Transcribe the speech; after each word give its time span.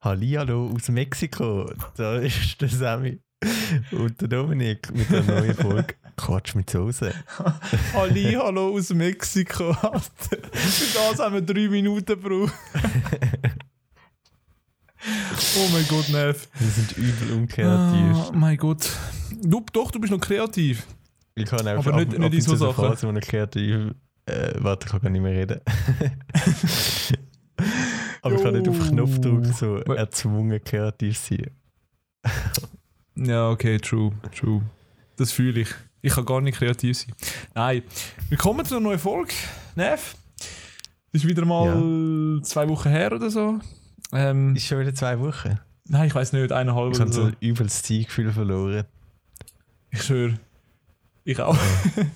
Hallihallo 0.00 0.70
aus 0.74 0.88
Mexiko. 0.88 1.70
Da 1.96 2.18
ist 2.18 2.60
der 2.60 2.68
Sammy 2.68 3.20
und 3.92 4.20
der 4.20 4.28
Dominik 4.28 4.92
mit 4.94 5.08
einer 5.10 5.22
neuen 5.40 5.54
Folge 5.54 5.94
Quatsch 6.16 6.54
mit 6.54 6.70
Soße. 6.70 7.12
Hallihallo 7.94 8.76
aus 8.76 8.90
Mexiko. 8.90 9.74
Für 9.74 10.38
das 10.94 11.18
haben 11.18 11.34
wir 11.34 11.42
drei 11.42 11.68
Minuten 11.68 12.06
gebraucht. 12.06 12.52
oh 15.56 15.68
mein 15.72 15.86
Gott, 15.88 16.08
Nev. 16.10 16.46
Wir 16.58 16.68
sind 16.70 16.96
übel 16.96 17.32
unkreativ. 17.36 18.16
Oh 18.28 18.32
mein 18.34 18.56
Gott. 18.56 18.88
Du, 19.42 19.64
doch, 19.72 19.90
du 19.90 19.98
bist 20.00 20.12
noch 20.12 20.20
kreativ. 20.20 20.86
Ich 21.34 21.46
kann 21.46 21.66
einfach 21.66 21.92
Aber 21.92 22.04
nicht- 22.04 22.14
ab, 22.14 22.18
nicht 22.18 22.26
ab 22.26 22.34
in 22.34 22.40
so 22.40 22.54
Sachen. 22.56 22.84
Phase, 22.84 23.12
wo 23.12 23.16
ich 23.18 23.26
kreativ... 23.26 23.94
Äh, 24.26 24.54
warte, 24.58 24.86
ich 24.86 24.90
kann 24.92 25.00
gar 25.00 25.10
nicht 25.10 25.22
mehr 25.22 25.32
reden. 25.32 25.60
Aber 28.22 28.34
ich 28.34 28.42
kann 28.42 28.54
nicht 28.54 28.68
auf 28.68 28.76
Jo. 28.78 28.90
Knopfdruck 28.90 29.46
so 29.46 29.76
erzwungen 29.94 30.62
kreativ 30.62 31.18
sein. 31.18 31.50
Ja, 33.14 33.50
okay, 33.50 33.78
true, 33.78 34.12
true. 34.36 34.62
Das 35.16 35.32
fühle 35.32 35.60
ich. 35.60 35.68
Ich 36.02 36.12
kann 36.14 36.24
gar 36.24 36.40
nicht 36.40 36.58
kreativ 36.58 36.96
sein. 36.98 37.14
Nein. 37.54 37.82
Willkommen 38.28 38.64
zu 38.64 38.76
einer 38.76 38.84
neuen 38.84 38.98
Folge, 38.98 39.32
Nev. 39.74 40.14
Ist 41.12 41.26
wieder 41.26 41.44
mal 41.44 42.40
zwei 42.42 42.68
Wochen 42.68 42.90
her 42.90 43.12
oder 43.12 43.30
so. 43.30 43.58
Ähm, 44.12 44.54
Ist 44.54 44.66
schon 44.66 44.78
wieder 44.80 44.94
zwei 44.94 45.18
Wochen. 45.20 45.58
nein, 45.86 46.06
ich 46.06 46.14
weiß 46.14 46.32
nicht, 46.32 46.52
eineinhalb 46.52 46.92
Ich 46.92 46.96
oder 47.00 47.04
habe 47.06 47.12
so 47.12 47.22
so. 47.22 47.26
ein 47.28 47.36
übelst 47.40 47.86
Zeitgefühl 47.86 48.32
verloren. 48.32 48.84
Ich 49.90 50.02
schwöre. 50.02 50.38
Ich 51.24 51.40
auch. 51.40 51.56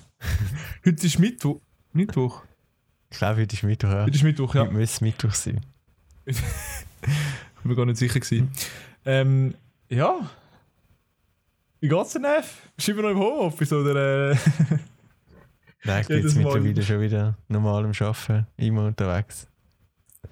Heute 0.85 1.05
ist 1.05 1.19
Mittwoch. 1.19 1.59
Mittwoch. 1.91 2.43
Ich 3.11 3.17
glaube, 3.19 3.41
heute 3.41 3.55
ist 3.55 3.61
Mittwoch. 3.63 3.89
Ja. 3.89 4.03
Heute 4.03 4.15
ist 4.15 4.23
Mittwoch, 4.23 4.55
ja. 4.55 4.61
Heute 4.61 4.73
müsste 4.73 5.03
Mittwoch 5.03 5.33
sein. 5.33 5.61
Ich 6.25 6.37
bin 7.61 7.69
mir 7.71 7.75
gar 7.75 7.85
nicht 7.85 7.97
sicher 7.97 8.19
gewesen. 8.19 8.51
Ähm, 9.05 9.53
ja. 9.89 10.29
Wie 11.79 11.89
geht's 11.89 12.13
dir, 12.13 12.19
Nev? 12.19 12.45
Bist 12.75 12.87
du 12.87 12.91
immer 12.93 13.01
noch 13.03 13.09
im 13.11 13.17
Homeoffice 13.19 13.73
oder? 13.73 14.31
Äh? 14.31 14.35
Nein, 15.85 16.01
ich 16.01 16.07
bin 16.07 16.23
jetzt 16.23 16.35
mittlerweile 16.35 16.81
schon 16.83 17.01
wieder 17.01 17.37
normal 17.49 17.83
am 17.83 17.91
Arbeiten, 17.91 18.47
immer 18.55 18.85
unterwegs. 18.85 19.47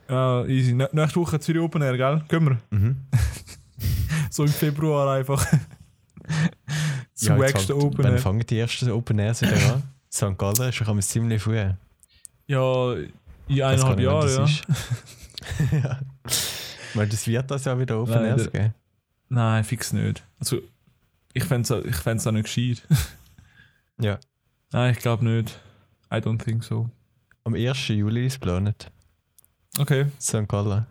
ah, 0.07 0.45
easy. 0.47 0.71
Nä- 0.73 0.87
Nächste 0.93 1.19
Woche 1.19 1.39
Zürich 1.41 1.61
Open 1.61 1.81
Air, 1.81 1.97
gell? 1.97 2.23
Gehen 2.29 2.45
wir. 2.45 2.57
Mhm. 2.77 2.97
So 4.29 4.43
im 4.43 4.49
Februar 4.49 5.13
einfach. 5.17 5.45
Das 7.13 7.27
Ja, 7.27 7.37
wackste 7.37 7.73
fängt- 7.73 7.83
Open 7.83 8.03
Wann 8.05 8.13
Air. 8.13 8.17
fangen 8.19 8.45
die 8.47 8.57
ersten 8.57 8.89
Open 8.91 9.19
Airs 9.19 9.41
wieder 9.41 9.73
an? 9.73 9.83
St. 10.11 10.37
Gallen 10.37 10.69
ist 10.69 10.75
schon 10.75 11.01
ziemlich 11.01 11.41
früh. 11.41 11.57
Ja, 12.47 12.93
in 12.93 13.11
eineinhalb 13.49 13.97
wann 13.97 13.99
Jahren, 13.99 14.29
ja. 14.29 14.45
ja. 15.83 15.99
Weil 16.93 17.07
das 17.07 17.25
wird 17.27 17.49
das 17.51 17.65
ja 17.65 17.79
wieder 17.79 17.99
Open 18.01 18.13
Nein, 18.15 18.25
Airs 18.25 18.43
der- 18.43 18.51
geben. 18.51 18.73
Nein, 19.29 19.63
fix 19.63 19.93
nicht. 19.93 20.23
Also, 20.39 20.59
ich 21.33 21.43
fände 21.45 21.73
es 21.79 21.85
ich 21.85 21.95
fänd's 21.95 22.27
auch 22.27 22.31
nicht 22.31 22.45
gescheit. 22.45 22.81
Ja. 23.99 24.19
Nein, 24.71 24.93
ich 24.93 24.99
glaube 24.99 25.23
nicht. 25.23 25.59
I 26.11 26.15
don't 26.15 26.43
think 26.43 26.63
so. 26.63 26.89
Am 27.43 27.53
1. 27.53 27.87
Juli 27.89 28.25
ist 28.25 28.39
geplant. 28.41 28.89
Okay. 29.77 30.07
St. 30.19 30.47
Gallen. 30.47 30.87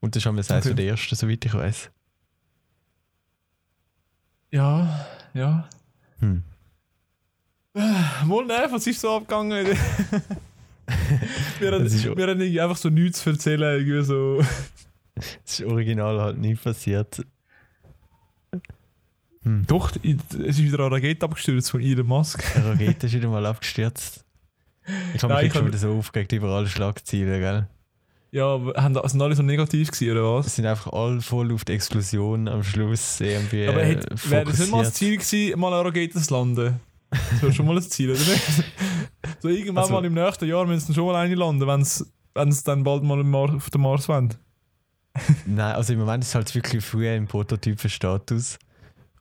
Und 0.00 0.14
das 0.14 0.22
ist 0.22 0.26
einmal 0.26 0.44
eins 0.46 0.66
Okay. 0.66 0.74
der 0.74 0.86
ersten, 0.86 1.14
soweit 1.16 1.44
ich 1.44 1.54
weiß. 1.54 1.90
Ja, 4.50 5.06
ja. 5.34 5.68
Hm. 6.18 6.42
Mal 7.74 8.44
ne, 8.46 8.66
was 8.70 8.86
ist 8.86 9.00
so 9.00 9.16
abgegangen? 9.16 9.66
wir, 11.60 11.72
haben, 11.72 11.90
wir 11.90 12.26
haben 12.26 12.58
einfach 12.70 12.76
so 12.76 12.88
nichts 12.88 13.22
zu 13.22 13.30
erzählen. 13.30 13.80
Irgendwie 13.80 14.02
so. 14.04 14.42
Das 15.46 15.60
ist 15.60 15.62
original 15.66 16.20
halt 16.20 16.36
nie 16.36 16.54
passiert. 16.56 17.24
Hm. 19.42 19.64
Doch, 19.66 19.92
es 20.02 20.02
ist 20.58 20.62
wieder 20.62 20.80
eine 20.80 20.94
Rakete 20.96 21.24
abgestürzt 21.24 21.70
von 21.70 21.80
Elon 21.80 22.06
Musk. 22.06 22.44
Eine 22.56 22.70
Rakete 22.72 23.06
ist 23.06 23.14
wieder 23.14 23.28
mal 23.28 23.46
abgestürzt. 23.46 24.24
Ich 25.14 25.22
habe 25.22 25.34
mich 25.34 25.44
ich 25.44 25.52
schon 25.54 25.66
wieder 25.66 25.78
so 25.78 25.92
aufgeregt 25.96 26.32
über 26.32 26.48
alle 26.48 26.68
Schlagzeilen, 26.68 27.40
gell? 27.40 27.66
Ja, 28.32 28.60
haben 28.76 28.92
da- 28.92 29.08
sind 29.08 29.22
alle 29.22 29.34
so 29.34 29.42
negativ 29.42 29.90
gewesen, 29.90 30.12
oder 30.12 30.34
was? 30.34 30.48
Es 30.48 30.56
sind 30.56 30.66
einfach 30.66 30.92
alle 30.92 31.22
voll 31.22 31.50
auf 31.52 31.64
die 31.64 31.72
Explosion 31.72 32.46
am 32.48 32.62
Schluss 32.62 33.20
irgendwie 33.20 33.66
aber 33.66 33.82
äh, 33.82 33.94
hätte- 33.94 34.30
wäre 34.30 34.44
das 34.44 34.58
nicht 34.58 34.70
mal 34.70 34.84
das. 34.84 34.94
Ziel 34.94 35.16
gewesen, 35.16 35.58
mal 35.58 35.72
eine 35.72 35.84
Rakete 35.84 36.20
zu 36.20 36.34
landen? 36.34 36.78
Das 37.10 37.42
wäre 37.42 37.52
schon 37.52 37.66
mal 37.66 37.76
das 37.76 37.88
Ziel, 37.88 38.10
oder 38.10 38.18
nicht? 38.20 38.42
So 39.42 39.48
irgendwann 39.48 39.78
Also- 39.78 39.92
mal 39.94 40.04
im 40.04 40.14
nächsten 40.14 40.46
Jahr 40.48 40.66
müssen 40.66 40.94
schon 40.94 41.06
mal 41.06 41.16
eine 41.16 41.34
landen, 41.34 41.66
wenn 41.66 41.84
sie 42.52 42.64
dann 42.64 42.82
bald 42.84 43.02
mal 43.02 43.20
auf 43.56 43.70
den 43.70 43.80
Mars 43.80 44.08
wollen. 44.08 44.34
Nein, 45.46 45.74
also 45.74 45.92
im 45.92 45.98
Moment 46.00 46.22
ist 46.24 46.30
es 46.30 46.34
halt 46.34 46.54
wirklich 46.54 46.84
früh 46.84 47.08
im 47.08 47.26
Prototypenstatus. 47.26 48.58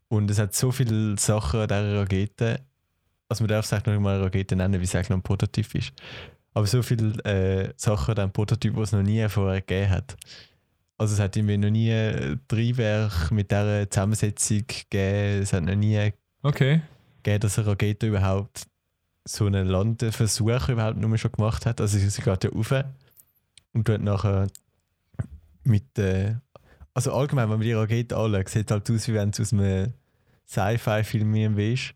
Und 0.08 0.30
es 0.30 0.40
hat 0.40 0.54
so 0.54 0.72
viele 0.72 1.18
Sachen 1.18 1.62
an 1.62 1.68
dieser 1.68 2.02
Rakete. 2.02 2.62
Also 3.30 3.44
man 3.44 3.50
darf 3.50 3.66
es 3.66 3.74
eigentlich 3.74 3.86
noch 3.88 3.94
nicht 3.94 4.02
mal 4.04 4.16
eine 4.16 4.26
Rakete 4.26 4.56
nennen, 4.56 4.80
wie 4.80 4.84
es 4.84 4.94
eigentlich 4.96 5.10
noch 5.10 5.18
ein 5.18 5.24
Prototyp 5.24 5.74
ist. 5.76 5.94
Aber 6.54 6.68
so 6.68 6.82
viele 6.84 7.14
äh, 7.26 7.74
Sachen 7.76 8.12
an 8.12 8.16
diesem 8.16 8.32
Prototyp, 8.32 8.76
die 8.76 8.82
es 8.82 8.92
noch 8.92 9.02
nie 9.02 9.28
vorher 9.30 9.62
gegeben 9.62 9.90
hat. 9.90 10.16
Also 10.98 11.14
es 11.16 11.20
hat 11.20 11.36
irgendwie 11.36 11.58
noch 11.58 11.70
nie 11.70 11.92
ein 11.92 12.40
Triebwerk 12.48 13.32
mit 13.32 13.52
dieser 13.52 13.90
Zusammensetzung 13.90 14.64
gegeben. 14.68 15.42
Es 15.42 15.52
hat 15.54 15.64
noch 15.64 15.76
nie 15.76 16.12
Okay. 16.44 16.82
gegeben, 17.24 17.40
dass 17.42 17.58
eine 17.58 17.68
Rakete 17.68 18.08
überhaupt 18.08 18.68
so 19.28 19.46
einen 19.46 19.68
Landeversuch 19.68 20.70
überhaupt 20.70 20.98
nur 20.98 21.18
schon 21.18 21.32
gemacht 21.32 21.66
hat. 21.66 21.82
Also 21.82 21.98
sie, 21.98 22.10
sie 22.10 22.22
geht 22.22 22.44
ja 22.44 22.50
rauf 22.52 22.74
und 23.74 23.86
tut 23.86 24.02
nachher 24.02 24.48
mit 25.64 25.98
äh, 25.98 26.36
also 26.94 27.12
allgemein, 27.12 27.50
wenn 27.50 27.58
man 27.58 27.68
die 27.68 27.74
Rakete 27.74 28.16
anschaut, 28.16 28.50
sieht 28.50 28.68
es 28.68 28.72
halt 28.72 28.90
aus, 28.90 29.08
wie 29.08 29.14
wenn 29.14 29.30
es 29.30 29.40
aus 29.40 29.52
einem 29.52 29.94
Sci-Fi-Film 30.48 31.36
irgendwie 31.36 31.74
ist. 31.74 31.94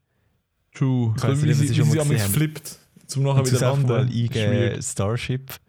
True. 0.74 1.16
Ich 1.16 1.24
wie 1.24 1.28
nicht, 1.48 1.60
was 1.60 1.68
sie, 1.68 1.70
wie 1.70 1.76
schon 1.76 2.08
mal 2.08 2.18
sie 2.18 2.18
flippt, 2.18 2.78
zum 3.08 3.24
nachher 3.24 3.46
wieder 3.46 3.76
mal 3.78 4.02
landen. 4.02 4.12
Ist 4.12 4.36
eingeben. 4.36 4.82
Starship 4.82 5.60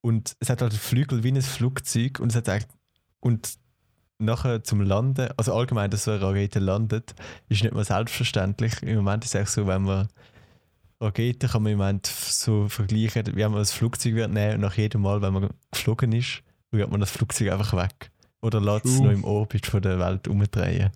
und 0.00 0.36
es 0.38 0.50
hat 0.50 0.60
halt 0.60 0.74
Flügel 0.74 1.24
wie 1.24 1.32
ein 1.32 1.42
Flugzeug 1.42 2.20
und 2.20 2.30
es 2.30 2.36
hat 2.36 2.48
eigentlich, 2.48 2.68
und 3.20 3.54
nachher 4.18 4.62
zum 4.64 4.82
Landen, 4.82 5.28
also 5.36 5.54
allgemein, 5.54 5.90
dass 5.90 6.04
so 6.04 6.10
eine 6.10 6.20
Rakete 6.20 6.58
landet, 6.58 7.14
ist 7.48 7.62
nicht 7.62 7.74
mal 7.74 7.84
selbstverständlich. 7.84 8.82
Im 8.82 8.96
Moment 8.96 9.24
ist 9.24 9.34
es 9.34 9.40
echt 9.40 9.50
so, 9.50 9.66
wenn 9.66 9.82
man 9.82 10.08
Raketen 11.00 11.48
kann 11.48 11.62
man 11.62 11.72
im 11.72 11.78
Moment 11.78 12.06
so 12.06 12.68
vergleichen, 12.68 13.24
wie 13.34 13.42
man 13.42 13.58
ein 13.58 13.64
Flugzeug 13.64 14.14
wird 14.14 14.32
nehmen 14.32 14.56
und 14.56 14.60
nach 14.62 14.74
jedem 14.74 15.02
Mal, 15.02 15.22
wenn 15.22 15.32
man 15.32 15.50
geflogen 15.70 16.12
ist, 16.12 16.42
rührt 16.72 16.90
man 16.90 17.00
das 17.00 17.10
Flugzeug 17.10 17.52
einfach 17.52 17.74
weg. 17.74 18.10
Oder 18.40 18.60
lässt 18.60 18.86
es 18.86 19.00
noch 19.00 19.10
im 19.10 19.24
Orbit 19.24 19.66
von 19.66 19.82
der 19.82 19.98
Welt 19.98 20.28
umdrehen. 20.28 20.90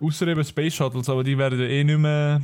Außer 0.00 0.26
eben 0.26 0.44
Space 0.44 0.74
Shuttles, 0.74 1.08
aber 1.08 1.24
die 1.24 1.38
werden 1.38 1.58
ja 1.58 1.66
eh 1.66 1.84
nicht 1.84 1.98
mehr 1.98 2.42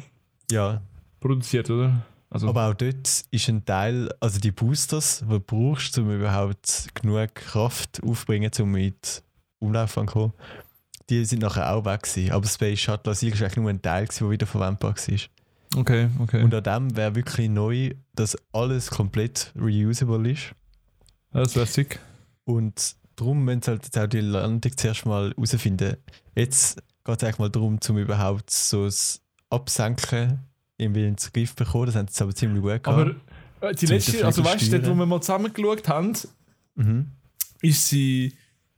Ja, 0.50 0.80
produziert, 1.20 1.68
oder? 1.70 2.02
Also, 2.30 2.48
aber 2.48 2.68
auch 2.68 2.74
dort 2.74 3.24
ist 3.30 3.48
ein 3.48 3.64
Teil, 3.64 4.10
also 4.20 4.38
die 4.38 4.50
Boosters, 4.50 5.20
die 5.20 5.28
du 5.28 5.40
brauchst, 5.40 5.98
um 5.98 6.10
überhaupt 6.10 6.88
genug 6.94 7.34
Kraft 7.34 8.02
aufzubringen, 8.02 8.50
um 8.60 8.70
mit 8.72 9.22
Umlauf 9.60 9.96
anzukommen, 9.96 10.34
die 11.08 11.24
sind 11.24 11.40
nachher 11.40 11.72
auch 11.72 11.84
weg 11.86 12.02
gewesen. 12.02 12.32
Aber 12.32 12.46
Space 12.46 12.80
Shuttle 12.80 13.10
also 13.10 13.26
ist 13.26 13.40
eigentlich 13.40 13.56
nur 13.56 13.70
ein 13.70 13.80
Teil, 13.80 14.06
der 14.06 14.30
wieder 14.30 14.46
verwendbar 14.46 14.94
war. 14.94 15.18
Okay, 15.76 16.08
okay. 16.18 16.42
Und 16.42 16.54
an 16.54 16.62
dem 16.88 16.96
wäre 16.96 17.14
wirklich 17.14 17.48
neu, 17.48 17.90
dass 18.14 18.36
alles 18.52 18.90
komplett 18.90 19.52
reusable 19.58 20.30
ist. 20.32 20.52
Das 21.32 21.54
wäre 21.56 21.66
sick. 21.66 22.00
Und 22.44 22.96
darum 23.16 23.44
müssen 23.44 23.62
sie 23.62 23.70
halt 23.72 23.84
jetzt 23.84 23.98
auch 23.98 24.06
die 24.06 24.20
Landung 24.20 24.76
zuerst 24.76 25.04
mal 25.06 25.30
herausfinden. 25.36 25.96
Jetzt 26.34 26.76
geht 27.04 27.16
es 27.18 27.24
eigentlich 27.24 27.38
mal 27.38 27.50
darum, 27.50 27.78
um 27.88 27.98
überhaupt 27.98 28.50
so 28.50 28.84
das 28.86 29.20
Absenken 29.50 30.40
irgendwie 30.78 31.06
in 31.06 31.16
den 31.16 31.32
Griff 31.32 31.50
zu 31.50 31.56
bekommen. 31.64 31.86
Das 31.86 31.96
haben 31.96 32.06
sie 32.06 32.12
jetzt 32.12 32.22
aber 32.22 32.34
ziemlich 32.34 32.62
gut 32.62 32.86
Aber 32.86 33.04
gehabt. 33.06 33.20
äh, 33.60 33.74
die 33.74 33.86
letzte, 33.86 34.24
also 34.24 34.44
weißt 34.44 34.72
du, 34.72 34.78
dort, 34.78 34.90
wo 34.90 34.94
wir 34.98 35.06
mal 35.06 35.20
zusammen 35.20 35.52
geschaut 35.52 35.88
haben, 35.88 36.12
Mhm. 36.76 37.06
ist 37.60 37.88
sie 37.88 38.32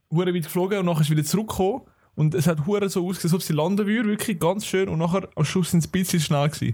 weit 0.09 0.33
geflogen 0.33 0.79
und 0.79 0.85
nachher 0.87 1.01
ist 1.01 1.09
wieder 1.11 1.23
zurückgekommen. 1.23 1.81
Und 2.15 2.35
es 2.35 2.47
hat 2.47 2.65
hure 2.65 2.89
so 2.89 3.07
ausgesehen, 3.07 3.33
als 3.33 3.41
ob 3.41 3.41
sie 3.41 3.53
landen 3.53 3.87
würde, 3.87 4.09
wirklich 4.09 4.39
ganz 4.39 4.65
schön. 4.65 4.89
Und 4.89 4.99
nachher 4.99 5.27
am 5.35 5.45
Schluss 5.45 5.71
sind 5.71 5.81
sie 5.81 5.87
ein 5.87 5.91
bisschen 5.91 6.19
schnell 6.19 6.49
gewesen. 6.49 6.73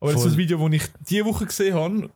Aber 0.00 0.12
Voll. 0.12 0.24
das 0.24 0.36
Video, 0.36 0.68
das 0.68 0.74
ich 0.74 0.82
diese 1.08 1.24
Woche 1.24 1.46
gesehen 1.46 1.74
habe, 1.74 2.10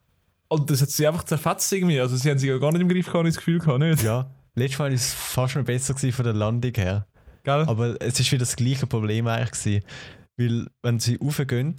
also 0.50 0.64
das 0.64 0.82
hat 0.82 0.90
sie 0.90 1.06
einfach 1.06 1.24
zerfetzt 1.24 1.72
irgendwie. 1.72 2.00
Also 2.00 2.16
sie 2.16 2.30
haben 2.30 2.38
sie 2.38 2.48
ja 2.48 2.58
gar 2.58 2.72
nicht 2.72 2.82
im 2.82 2.88
Griff 2.88 3.06
gehabt, 3.06 3.26
das 3.26 3.36
Gefühl 3.36 3.58
gehabt, 3.58 3.78
nicht? 3.78 4.02
Ja, 4.02 4.30
letztes 4.54 4.78
Mal 4.78 4.86
war 4.86 4.94
es 4.94 5.12
fast 5.14 5.52
schon 5.54 5.64
besser 5.64 5.94
gewesen 5.94 6.12
von 6.12 6.24
der 6.24 6.34
Landung 6.34 6.72
her. 6.74 7.06
Gell? 7.44 7.64
Aber 7.66 7.96
es 8.00 8.20
ist 8.20 8.30
wieder 8.30 8.40
das 8.40 8.56
gleiche 8.56 8.86
Problem 8.86 9.26
eigentlich 9.26 9.52
gewesen. 9.52 9.84
Weil, 10.36 10.66
wenn 10.82 11.00
sie 11.00 11.16
raufgehen, 11.16 11.76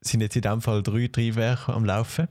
sind 0.00 0.20
jetzt 0.20 0.36
in 0.36 0.42
dem 0.42 0.60
Fall 0.60 0.82
drei 0.82 1.08
Triebwerke 1.08 1.72
am 1.72 1.84
Laufen. 1.84 2.28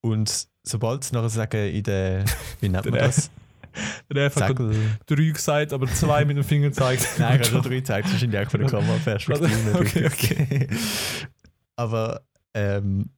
Und 0.00 0.46
sobald 0.62 1.04
sie 1.04 1.14
nachher 1.14 1.28
sagen, 1.30 1.68
in 1.68 1.82
der, 1.82 2.24
wie 2.60 2.68
nennt 2.68 2.84
man 2.84 2.94
das? 2.98 3.30
Der 4.12 4.26
hat 4.26 4.42
einfach 4.42 4.48
Segel. 4.48 4.74
drei 5.06 5.30
gesagt, 5.30 5.72
aber 5.72 5.86
zwei 5.86 6.24
mit 6.24 6.36
dem 6.36 6.44
Finger 6.44 6.68
gezeigt. 6.68 7.06
Nein, 7.18 7.40
ich 7.40 7.52
habe 7.52 7.62
drei 7.68 7.76
gezeigt, 7.76 8.08
das 8.08 8.14
ist 8.14 8.22
eigentlich 8.22 8.48
von 8.48 8.60
der 8.60 8.70
Kameraperspektive 8.70 9.48
nicht 9.48 9.74
Okay, 9.74 10.06
richtig. 10.06 10.70
Aber 11.76 12.22
ähm, 12.54 13.10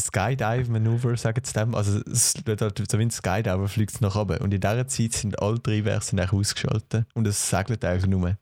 Skydive-Manöver, 0.00 1.16
sagen 1.16 1.40
sie 1.44 1.52
dem. 1.52 1.74
Also 1.74 2.00
es 2.10 2.34
halt 2.46 2.90
so 2.90 2.98
wie 2.98 3.02
ein 3.02 3.10
Skydiver 3.10 3.68
fliegt 3.68 3.94
es 3.94 4.00
nach 4.00 4.16
oben. 4.16 4.38
Und 4.38 4.54
in 4.54 4.60
dieser 4.60 4.86
Zeit 4.86 5.12
sind 5.12 5.40
alle 5.42 5.58
sind 5.64 6.20
eigentlich 6.20 6.32
ausgeschaltet 6.32 7.06
und 7.14 7.26
es 7.26 7.50
segelt 7.50 7.84
eigentlich 7.84 8.06
nur. 8.06 8.36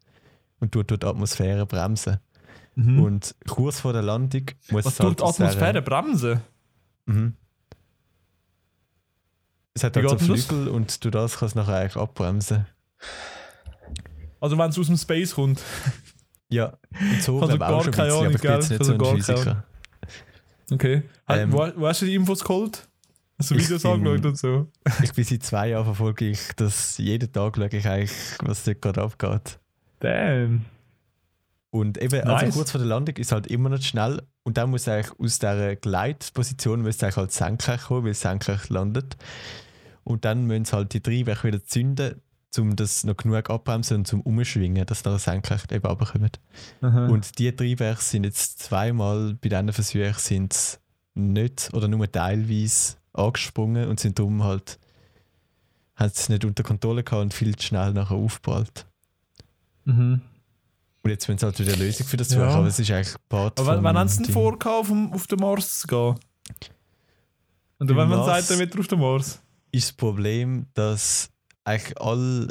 Und 0.60 0.72
tut 0.72 0.90
dort 0.90 1.02
die 1.02 1.06
Atmosphäre 1.06 1.66
bremsen. 1.66 2.18
Mhm. 2.74 3.02
Und 3.02 3.34
kurz 3.48 3.80
vor 3.80 3.92
der 3.92 4.02
Landung 4.02 4.44
muss 4.70 4.84
Was 4.84 4.94
es 4.94 5.00
halt 5.00 5.18
tut 5.18 5.28
Atmosphäre 5.28 5.82
bremsen? 5.82 6.40
Mhm. 7.06 7.34
Es 9.76 9.84
hat 9.84 9.94
halt 9.96 10.08
so 10.08 10.16
denn 10.16 10.28
das? 10.28 10.44
Flügel 10.46 10.68
und 10.68 11.04
du 11.04 11.10
das 11.10 11.36
kannst 11.38 11.54
nachher 11.54 11.76
eigentlich 11.76 11.96
abbremsen. 11.96 12.66
Also 14.40 14.56
wenn 14.58 14.70
es 14.70 14.78
aus 14.78 14.86
dem 14.86 14.96
Space 14.96 15.34
kommt. 15.34 15.60
Ja, 16.48 16.78
und 17.00 17.22
so 17.22 17.40
Also 17.42 17.54
ich 17.54 17.58
gar 17.58 17.72
auch 17.72 17.82
schon 17.82 17.92
ein 17.92 17.96
keine 17.96 18.12
Ahnung, 18.12 18.26
aber 18.26 18.34
ich 18.36 18.40
bin 18.40 18.50
jetzt 18.52 18.68
gell? 18.68 18.78
nicht 18.78 18.88
Also 18.88 18.92
so 18.92 18.98
gar 19.34 19.44
keine. 19.44 19.64
Okay. 20.70 21.02
Ähm, 21.28 21.52
wo, 21.52 21.68
wo 21.74 21.88
hast 21.88 22.02
du 22.02 22.06
die 22.06 22.14
Infos 22.14 22.44
geholt? 22.44 22.86
Hast 23.36 23.50
du 23.50 23.56
ich 23.56 23.64
Videos 23.64 23.82
bin- 23.82 23.90
angeschaut 23.90 24.26
und 24.26 24.38
so? 24.38 24.68
Ich 25.02 25.12
bin 25.12 25.24
seit 25.24 25.42
zwei 25.42 25.70
Jahren 25.70 25.84
verfolge 25.86 26.26
ich 26.26 26.38
das 26.54 26.98
jeden 26.98 27.32
Tag 27.32 27.56
schaue 27.56 27.66
ich 27.72 27.84
eigentlich, 27.88 28.12
was 28.44 28.62
dort 28.62 28.80
gerade 28.80 29.02
abgeht. 29.02 29.58
Damn. 29.98 30.66
Und 31.70 31.98
eben, 32.00 32.16
Nice. 32.16 32.42
also 32.44 32.58
kurz 32.58 32.70
vor 32.70 32.78
der 32.78 32.86
Landung 32.88 33.16
ist 33.16 33.32
halt 33.32 33.48
immer 33.48 33.68
noch 33.68 33.82
schnell 33.82 34.22
und 34.44 34.56
dann 34.56 34.70
muss 34.70 34.86
eigentlich 34.86 35.18
aus 35.18 35.40
dieser 35.40 35.74
Gleitposition 35.74 36.82
muss 36.82 37.02
eigentlich 37.02 37.16
halt 37.16 37.32
senkrecht 37.32 37.86
kommen, 37.86 38.04
weil 38.04 38.12
es 38.12 38.20
senkrecht 38.20 38.70
landet. 38.70 39.16
Und 40.06 40.24
dann 40.24 40.44
müssen 40.46 40.64
sie 40.64 40.72
halt 40.72 40.92
die 40.92 41.00
Triebwerke 41.00 41.48
wieder 41.48 41.64
zünden, 41.64 42.20
um 42.58 42.76
das 42.76 43.04
noch 43.04 43.16
genug 43.16 43.50
abbremsen 43.50 43.98
und 43.98 44.06
zum 44.06 44.20
Umschwingen, 44.22 44.86
dass 44.86 45.02
da 45.02 45.18
senkrecht 45.18 45.72
eben 45.72 45.84
runterkommt. 45.86 46.38
Aha. 46.80 47.08
Und 47.08 47.38
die 47.38 47.54
Triebwerke 47.54 48.02
sind 48.02 48.24
jetzt 48.24 48.60
zweimal 48.60 49.34
bei 49.34 49.48
diesen 49.48 49.72
Versuchen 49.72 50.14
sind 50.16 50.78
nicht 51.14 51.70
oder 51.74 51.88
nur 51.88 52.10
teilweise 52.10 52.94
angesprungen 53.12 53.88
und 53.88 54.00
sind 54.00 54.18
darum 54.18 54.44
halt 54.44 54.78
haben 55.96 56.10
sie 56.10 56.20
es 56.20 56.28
nicht 56.28 56.44
unter 56.44 56.62
Kontrolle 56.62 57.02
gehabt 57.02 57.22
und 57.22 57.34
viel 57.34 57.56
zu 57.56 57.66
schnell 57.66 57.92
nachher 57.92 58.16
aufgeballt. 58.16 58.86
mhm. 59.84 60.20
Und 61.02 61.10
jetzt 61.10 61.28
müssen 61.28 61.38
sie 61.38 61.46
halt 61.46 61.58
wieder 61.60 61.72
eine 61.72 61.84
Lösung 61.84 62.06
für 62.06 62.16
das 62.16 62.30
Ja. 62.30 62.40
suchen, 62.40 62.58
aber 62.58 62.66
es 62.66 62.78
ist 62.78 62.90
eigentlich 62.90 63.14
Part 63.28 63.60
Aber 63.60 63.82
wann, 63.82 63.96
haben 63.96 64.08
sie 64.08 64.24
denn 64.24 64.32
vor, 64.32 64.58
auf, 64.64 64.90
auf 65.12 65.26
den 65.26 65.38
Mars 65.38 65.80
zu 65.80 65.86
gehen? 65.86 66.14
Und 67.78 67.88
wenn 67.88 68.08
man 68.08 68.24
sagt, 68.24 68.58
wieder 68.58 68.80
auf 68.80 68.88
den 68.88 68.98
Mars. 68.98 69.40
Ist 69.76 69.88
das 69.90 69.96
Problem, 69.96 70.66
dass 70.74 71.30
eigentlich 71.64 72.00
alle 72.00 72.48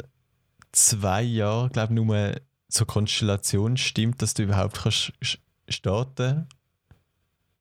zwei 0.72 1.22
Jahre, 1.22 1.70
glaube 1.70 1.92
ich, 1.94 2.00
nur 2.04 2.32
so 2.68 2.84
Konstellation 2.84 3.76
stimmt, 3.76 4.20
dass 4.22 4.34
du 4.34 4.42
überhaupt 4.42 4.82
kannst 4.82 5.12
starten 5.68 6.46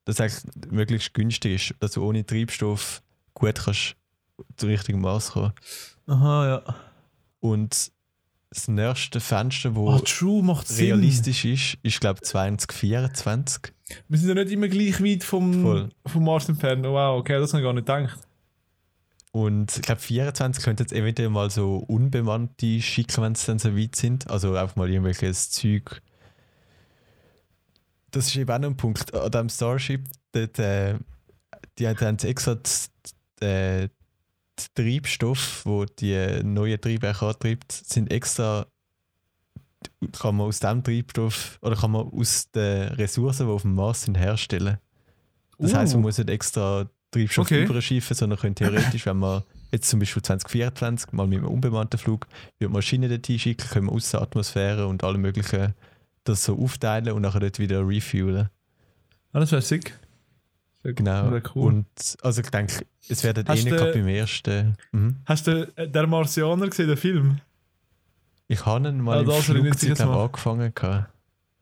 Dass 0.05 0.19
es 0.19 0.21
eigentlich 0.21 0.71
möglichst 0.71 1.13
günstig 1.13 1.69
ist, 1.71 1.75
dass 1.81 1.91
du 1.93 2.03
ohne 2.05 2.25
Treibstoff 2.25 3.01
gut 3.33 3.55
kannst 3.55 3.95
zum 4.57 4.69
richtigen 4.69 5.01
Maß 5.01 5.31
kommen. 5.31 5.53
Aha, 6.07 6.47
ja. 6.47 6.75
Und 7.39 7.91
das 8.49 8.67
nächste 8.67 9.19
Fenster, 9.19 9.75
wo 9.75 9.89
Oh, 9.93 10.41
macht 10.41 10.67
Sinn. 10.67 10.85
realistisch 10.85 11.45
ist, 11.45 11.77
ist 11.83 11.99
glaube 11.99 12.19
ich 12.21 12.29
2024. 12.29 13.73
Wir 14.07 14.17
sind 14.19 14.29
ja 14.29 14.35
nicht 14.35 14.51
immer 14.51 14.67
gleich 14.67 15.01
weit 15.03 15.23
vom, 15.23 15.61
Voll. 15.61 15.89
vom 16.05 16.23
Mars 16.23 16.49
entfernt. 16.49 16.85
Oh, 16.85 16.93
wow, 16.93 17.19
okay, 17.19 17.37
das 17.39 17.53
habe 17.53 17.61
ich 17.61 17.65
gar 17.65 17.73
nicht 17.73 17.85
gedacht. 17.87 18.19
Und 19.35 19.75
ich 19.75 19.81
glaube, 19.81 19.99
24 19.99 20.63
könnte 20.63 20.83
jetzt 20.83 20.93
eventuell 20.93 21.27
mal 21.27 21.49
so 21.49 21.75
unbemannte 21.75 22.81
schicken, 22.81 23.21
wenn 23.21 23.35
sie 23.35 23.47
dann 23.47 23.59
so 23.59 23.75
weit 23.75 23.97
sind. 23.97 24.29
Also 24.29 24.55
einfach 24.55 24.77
mal 24.77 24.89
irgendwelches 24.89 25.51
Zeug. 25.51 26.01
Das 28.11 28.27
ist 28.27 28.37
eben 28.37 28.49
auch 28.49 28.59
noch 28.59 28.69
ein 28.69 28.77
Punkt. 28.77 29.13
An 29.13 29.29
diesem 29.29 29.49
Starship, 29.49 30.07
dort, 30.31 30.57
äh, 30.57 30.97
die 31.77 31.85
haben 31.85 32.17
extra 32.19 32.57
die 33.41 33.89
Treibstoff, 34.73 35.65
wo 35.65 35.83
die 35.83 36.41
neuen 36.41 36.79
Triebwerke 36.79 37.25
antreibt, 37.25 37.73
sind 37.73 38.13
extra 38.13 38.67
kann 40.13 40.37
man 40.37 40.47
aus 40.47 40.61
dem 40.61 40.81
Treibstoff 40.81 41.59
oder 41.61 41.75
kann 41.75 41.91
man 41.91 42.07
aus 42.07 42.51
den 42.51 42.87
Ressourcen, 42.93 43.47
die 43.47 43.51
auf 43.51 43.63
dem 43.63 43.75
Mars 43.75 44.03
sind, 44.03 44.17
herstellen. 44.17 44.77
Das 45.57 45.73
Uh. 45.73 45.75
heisst, 45.75 45.93
man 45.93 46.03
muss 46.03 46.17
nicht 46.17 46.29
extra 46.29 46.89
Treibstoff 47.21 47.45
Okay. 47.47 47.63
überschiffen, 47.65 48.15
sondern 48.15 48.39
könnte 48.39 48.63
theoretisch, 48.65 49.05
wenn 49.05 49.17
man 49.17 49.43
jetzt 49.71 49.89
zum 49.89 49.99
Beispiel 49.99 50.21
2024 50.23 51.11
mal 51.13 51.27
mit 51.27 51.39
einem 51.39 51.47
unbemannten 51.47 51.97
Flug 51.99 52.27
würde 52.59 52.73
Maschinen 52.73 53.09
dort 53.09 53.25
hinschicken, 53.27 53.67
können 53.69 53.87
wir 53.87 53.93
aus 53.93 54.11
der 54.11 54.21
Atmosphäre 54.21 54.87
und 54.87 55.03
alle 55.03 55.17
möglichen 55.17 55.73
das 56.23 56.43
so 56.43 56.57
aufteilen 56.57 57.11
und 57.13 57.21
nachher 57.21 57.39
dort 57.39 57.59
wieder 57.59 57.87
refuelen. 57.87 58.49
Ah, 59.33 59.39
das 59.39 59.51
wäre 59.51 59.61
sick. 59.61 59.97
Sehr. 60.81 60.93
Genau. 60.93 61.31
Cool. 61.55 61.67
Und 61.73 61.85
also 62.21 62.41
ich 62.41 62.49
denke, 62.49 62.85
es 63.09 63.23
werden 63.23 63.45
eh 63.45 63.49
Hast 63.49 63.63
nicht 63.63 63.71
du- 63.73 63.77
gerade 63.77 63.93
beim 63.93 64.07
ersten. 64.07 64.75
Mhm. 64.91 65.15
Hast 65.25 65.47
du 65.47 65.71
äh, 65.75 65.87
der 65.87 66.07
Marsianer 66.07 66.67
gesehen, 66.67 66.87
den 66.87 66.97
Film? 66.97 67.37
Ich 68.47 68.65
habe 68.65 68.87
ihn 68.89 69.01
mal 69.01 69.17
Ah, 69.17 69.21
im 69.35 69.41
Flugzeug 69.41 69.99
angefangen. 69.99 70.71
Gehabt. 70.75 71.09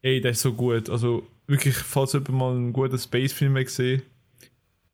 Ey, 0.02 0.20
der 0.22 0.32
ist 0.32 0.42
so 0.42 0.54
gut. 0.54 0.90
Also 0.90 1.26
wirklich, 1.48 1.76
falls 1.76 2.14
jemand 2.14 2.30
mal 2.32 2.52
einen 2.56 2.74
guten 2.74 2.98
Space-Film 3.00 3.56
hat 3.58 3.66
gesehen 3.66 4.02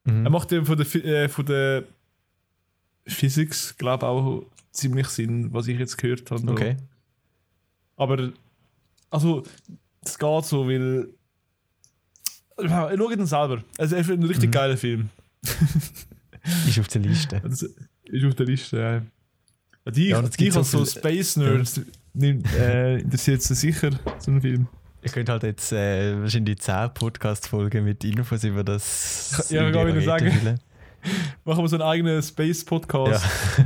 Mhm. 0.10 0.26
Er 0.26 0.30
macht 0.30 0.52
ja 0.52 0.64
von 0.64 0.78
der, 0.78 0.96
äh, 1.06 1.30
von 1.30 1.46
der 1.46 1.84
Physics, 3.08 3.76
glaube 3.78 4.06
auch 4.08 4.44
ziemlich 4.72 5.08
Sinn, 5.08 5.52
was 5.54 5.68
ich 5.68 5.80
jetzt 5.80 5.98
gehört 5.98 6.30
habe. 6.32 6.52
Okay. 6.52 6.78
Aber, 7.96 8.32
also, 9.10 9.44
es 10.02 10.18
geht 10.18 10.46
so, 10.46 10.68
weil. 10.68 11.10
Ja, 12.62 12.90
Schau 12.98 13.10
ihn 13.10 13.26
selber. 13.26 13.64
Es 13.78 13.92
ist 13.92 14.10
ein 14.10 14.24
richtig 14.24 14.50
Mhm. 14.50 14.54
geiler 14.54 14.78
Film. 14.78 15.10
Ist 16.68 16.80
auf 16.80 16.88
der 16.88 17.02
Liste. 17.02 17.42
Das 17.44 17.62
ist 17.62 18.26
auf 18.26 18.36
der 18.36 18.46
Liste, 18.46 18.78
ja. 18.78 18.94
ja 19.86 19.92
die, 19.92 20.08
Ja, 20.08 20.22
es 20.22 20.54
so 20.54 20.60
als 20.60 20.72
so 20.72 20.86
Space 20.86 21.36
Nerds 21.38 21.82
nimmt, 22.14 22.52
äh, 22.54 23.00
interessiert 23.00 23.42
sie 23.42 23.56
sicher, 23.56 23.92
so 24.20 24.32
ein 24.32 24.42
Film. 24.42 24.68
Ich 25.02 25.12
könnte 25.14 25.32
halt 25.32 25.44
jetzt 25.44 25.72
äh, 25.72 26.22
wahrscheinlich 26.22 26.60
10 26.60 26.94
Podcast-Folgen 26.94 27.86
mit 27.86 28.04
Infos 28.04 28.44
über 28.44 28.64
das. 28.64 29.48
Ja, 29.50 29.72
kann 29.72 29.88
ich 29.88 29.96
Rakete 29.96 30.02
sagen. 30.02 30.32
füllen. 30.32 30.60
Machen 31.46 31.64
wir 31.64 31.68
so 31.70 31.78
einen 31.78 31.84
eigenen 31.84 32.22
Space-Podcast. 32.22 33.26
Ja. 33.58 33.66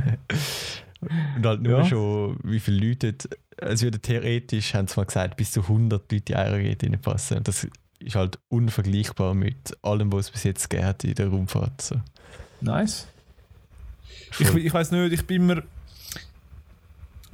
Und 1.36 1.44
halt 1.46 1.62
nur 1.62 1.78
Ja. 1.80 1.84
schon, 1.84 2.38
wie 2.44 2.60
viele 2.60 2.88
Leute. 2.88 3.14
Es 3.56 3.82
würde 3.82 3.98
theoretisch, 3.98 4.74
haben 4.74 4.86
sie 4.88 4.94
mal 4.96 5.04
gesagt, 5.06 5.36
bis 5.36 5.52
zu 5.52 5.60
100 5.62 6.10
Leute 6.10 6.32
in 6.32 6.38
eine 6.38 6.52
Rakete 6.52 6.86
reinpassen. 6.86 7.38
Und 7.38 7.48
das 7.48 7.66
ist 7.98 8.14
halt 8.14 8.38
unvergleichbar 8.48 9.34
mit 9.34 9.76
allem, 9.82 10.12
was 10.12 10.26
es 10.26 10.30
bis 10.30 10.44
jetzt 10.44 10.70
gegeben 10.70 10.88
hat 10.88 11.04
in 11.04 11.14
der 11.14 11.28
Raumfahrt. 11.28 11.80
So. 11.82 11.96
Nice. 12.60 13.06
Ich, 14.38 14.46
Voll. 14.48 14.60
ich 14.60 14.72
weiß 14.72 14.90
nicht, 14.92 15.12
ich 15.12 15.26
bin 15.26 15.42
immer. 15.50 15.62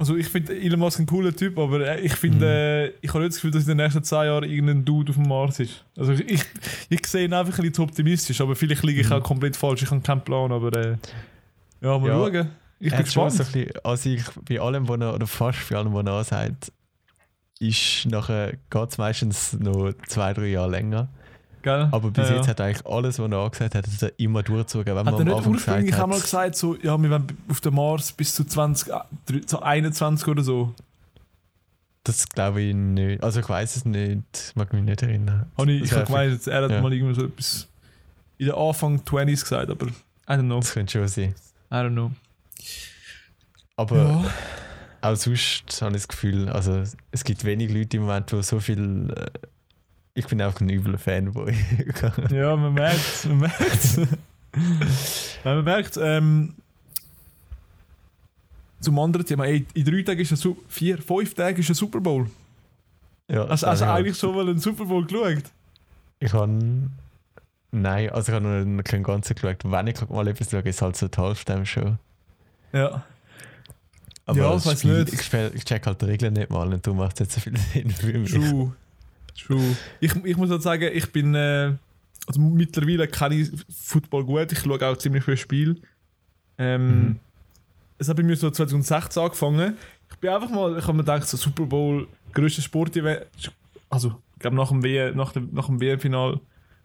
Also 0.01 0.15
ich 0.15 0.27
finde 0.29 0.59
Elon 0.59 0.79
Musk 0.79 0.97
ein 0.99 1.05
cooler 1.05 1.31
Typ, 1.35 1.59
aber 1.59 1.79
äh, 1.87 1.99
ich 2.01 2.13
finde, 2.15 2.47
äh, 2.47 2.93
ich 3.01 3.09
habe 3.13 3.19
nicht 3.19 3.29
das 3.33 3.35
Gefühl, 3.35 3.51
dass 3.51 3.61
in 3.67 3.77
den 3.77 3.77
nächsten 3.77 4.03
10 4.03 4.17
Jahren 4.25 4.43
irgendein 4.49 4.83
Dude 4.83 5.11
auf 5.11 5.15
dem 5.15 5.27
Mars 5.27 5.59
ist. 5.59 5.85
Also 5.95 6.13
ich, 6.13 6.21
ich, 6.27 6.43
ich 6.89 7.05
sehe 7.05 7.25
ihn 7.25 7.33
einfach 7.33 7.53
ein 7.53 7.57
bisschen 7.57 7.73
zu 7.75 7.83
optimistisch, 7.83 8.41
aber 8.41 8.55
vielleicht 8.55 8.81
liege 8.81 9.01
ich 9.01 9.07
Mhm. 9.09 9.13
auch 9.13 9.21
komplett 9.23 9.55
falsch, 9.55 9.83
ich 9.83 9.91
habe 9.91 10.01
keinen 10.01 10.21
Plan, 10.23 10.51
aber 10.51 10.73
äh, 10.75 10.97
ja, 11.81 11.99
mal 11.99 12.07
Ja. 12.07 12.15
schauen. 12.17 12.49
Ich 12.79 12.89
bin 12.91 13.03
gespannt. 13.03 13.33
so 13.33 13.43
bisschen 13.43 13.69
an 13.83 13.95
sich, 13.97 14.23
bei 14.49 14.59
allem, 14.59 14.89
was 14.89 14.99
er, 14.99 15.13
oder 15.13 15.27
fast 15.27 15.69
bei 15.69 15.75
allem, 15.77 15.93
was 15.93 16.03
er 16.07 16.13
ansagt, 16.13 16.71
ist 17.59 18.07
nachher, 18.09 18.53
geht 18.71 18.89
es 18.89 18.97
meistens 18.97 19.53
noch 19.53 19.93
zwei, 20.07 20.33
drei 20.33 20.47
Jahre 20.47 20.71
länger. 20.71 21.09
Gell? 21.61 21.89
Aber 21.91 22.11
bis 22.11 22.29
ja, 22.29 22.35
jetzt 22.35 22.45
ja. 22.45 22.51
hat 22.51 22.59
er 22.59 22.65
eigentlich 22.67 22.85
alles, 22.85 23.19
was 23.19 23.31
er 23.31 23.37
angesagt 23.37 23.75
hat, 23.75 23.87
hat 23.87 24.01
er 24.01 24.11
immer 24.19 24.41
durchgezogen. 24.43 24.95
Wenn 24.95 25.05
Hat 25.05 25.05
man 25.05 25.27
er 25.27 25.35
nicht 25.35 25.47
ursprünglich 25.47 25.85
gesagt 25.91 26.01
auch 26.03 26.07
mal 26.07 26.15
hat, 26.15 26.23
gesagt, 26.23 26.55
so, 26.55 26.75
ja, 26.77 27.01
wir 27.01 27.09
werden 27.09 27.37
auf 27.49 27.61
dem 27.61 27.75
Mars 27.75 28.11
bis 28.11 28.33
zu 28.35 28.43
20, 28.43 28.93
ah, 28.93 29.05
drei- 29.25 29.41
so 29.45 29.59
21 29.59 30.27
oder 30.27 30.43
so? 30.43 30.73
das 32.03 32.27
glaube 32.27 32.61
ich 32.61 32.73
nicht. 32.73 33.23
Also 33.23 33.41
ich 33.41 33.47
weiß 33.49 33.75
es 33.75 33.85
nicht, 33.85 34.53
mag 34.55 34.73
mich 34.73 34.81
nicht 34.83 35.03
erinnern. 35.03 35.45
Ich 35.59 35.65
Das 35.65 35.67
ich 35.67 35.91
habe 35.91 36.09
wär 36.11 36.23
gemeint, 36.25 36.47
er 36.47 36.63
hat 36.63 36.71
ja. 36.71 36.81
mal 36.81 36.91
irgendwie 36.91 37.13
so 37.13 37.25
etwas 37.25 37.67
in 38.39 38.47
den 38.47 38.55
Anfang 38.55 38.97
20s 39.01 39.41
gesagt, 39.43 39.69
aber 39.69 39.85
I 39.87 39.91
don't 40.27 40.41
know. 40.45 40.59
Das 40.59 40.73
könnte 40.73 40.93
schon 40.93 41.07
sein. 41.07 41.35
I 41.71 41.75
don't 41.75 41.91
know. 41.91 42.11
Aber 43.75 43.97
Ja. 43.97 45.11
auch 45.11 45.15
sonst 45.15 45.79
habe 45.81 45.91
ich 45.95 46.01
das 46.01 46.07
Gefühl, 46.07 46.49
also 46.49 46.83
es 47.11 47.23
gibt 47.23 47.43
wenig 47.45 47.71
Leute 47.71 47.97
im 47.97 48.03
Moment, 48.03 48.31
die 48.31 48.41
so 48.41 48.59
viel. 48.59 49.13
Ich 50.13 50.27
bin 50.27 50.41
auch 50.41 50.59
ein 50.59 50.69
übler 50.69 50.97
Fanboy. 50.97 51.55
Ja, 52.31 52.55
man 52.55 52.73
merkt 52.73 53.25
man 53.25 53.37
merkt 53.37 53.99
man 55.43 55.63
merkt 55.63 55.97
ähm, 56.01 56.53
zum 58.81 58.99
anderen 58.99 59.25
Thema, 59.25 59.45
ey, 59.45 59.65
in 59.73 59.85
drei 59.85 60.01
Tagen 60.01 60.19
ist 60.19 60.31
ein 60.31 60.37
Su 60.37 60.57
vier, 60.67 60.97
fünf 60.97 61.33
Tagen 61.35 61.59
ist 61.59 61.69
ein 61.69 61.75
Super 61.75 62.01
Bowl. 62.01 62.29
ja, 63.29 63.45
du 63.45 63.51
also 63.51 63.85
eigentlich 63.85 64.17
schon 64.17 64.35
mal 64.35 64.49
einen 64.49 64.59
Super 64.59 64.85
Bowl 64.85 65.05
geschaut? 65.05 65.43
Ich 66.19 66.33
habe. 66.33 66.89
Nein, 67.73 68.09
also 68.09 68.31
ich 68.31 68.35
habe 68.35 68.65
noch 68.65 68.83
keinen 68.83 69.03
ganzen 69.03 69.33
geschaut. 69.35 69.59
Wenn 69.63 69.87
ich 69.87 70.09
mal 70.09 70.27
etwas 70.27 70.51
schaue, 70.51 70.61
ist 70.61 70.81
halt 70.81 70.97
so 70.97 71.07
die 71.07 71.17
Halftime-Show. 71.17 71.95
Ja. 72.73 73.03
Aber 74.25 74.37
Ja, 74.37 74.55
ich 74.55 74.79
Spiel, 74.79 75.03
nicht. 75.05 75.13
Ich, 75.13 75.33
ich 75.33 75.65
check 75.65 75.85
halt 75.85 76.01
die 76.01 76.05
Regeln 76.05 76.33
nicht 76.33 76.49
mal 76.49 76.73
und 76.73 76.85
du 76.85 76.93
machst 76.93 77.19
jetzt 77.21 77.33
so 77.33 77.39
viel 77.39 77.57
Sinn 77.57 77.89
für 77.89 78.17
mich. 78.17 78.31
True. 78.31 78.73
True. 79.35 79.75
Ich, 79.99 80.15
ich 80.23 80.37
muss 80.37 80.49
halt 80.49 80.61
sagen, 80.61 80.89
ich 80.93 81.11
bin. 81.11 81.35
Äh, 81.35 81.73
also 82.27 82.39
mittlerweile 82.39 83.07
kenne 83.07 83.35
ich 83.35 83.49
Football 83.69 84.23
gut, 84.25 84.51
ich 84.51 84.59
schaue 84.59 84.87
auch 84.87 84.97
ziemlich 84.97 85.23
viele 85.23 85.37
Spiele. 85.37 85.75
Ähm, 86.57 86.87
Mhm. 86.87 87.19
Es 87.97 88.09
hat 88.09 88.17
bei 88.17 88.23
mir 88.23 88.35
so 88.35 88.49
2016 88.49 89.21
angefangen. 89.21 89.77
Ich 90.09 90.17
bin 90.17 90.31
einfach 90.31 90.49
mal, 90.49 90.75
ich 90.75 90.83
habe 90.83 90.93
mir 90.93 91.03
gedacht, 91.03 91.27
so 91.27 91.37
Super 91.37 91.65
Bowl, 91.65 92.07
größtes 92.33 92.63
Sportevent, 92.63 93.27
also 93.91 94.15
ich 94.33 94.39
glaube 94.39 94.55
nach 94.55 94.69
dem 94.69 94.83
WM, 94.83 95.15
nach 95.15 95.33
dem, 95.33 95.49
nach 95.53 95.67
dem 95.67 95.79
WM-Final 95.79 96.39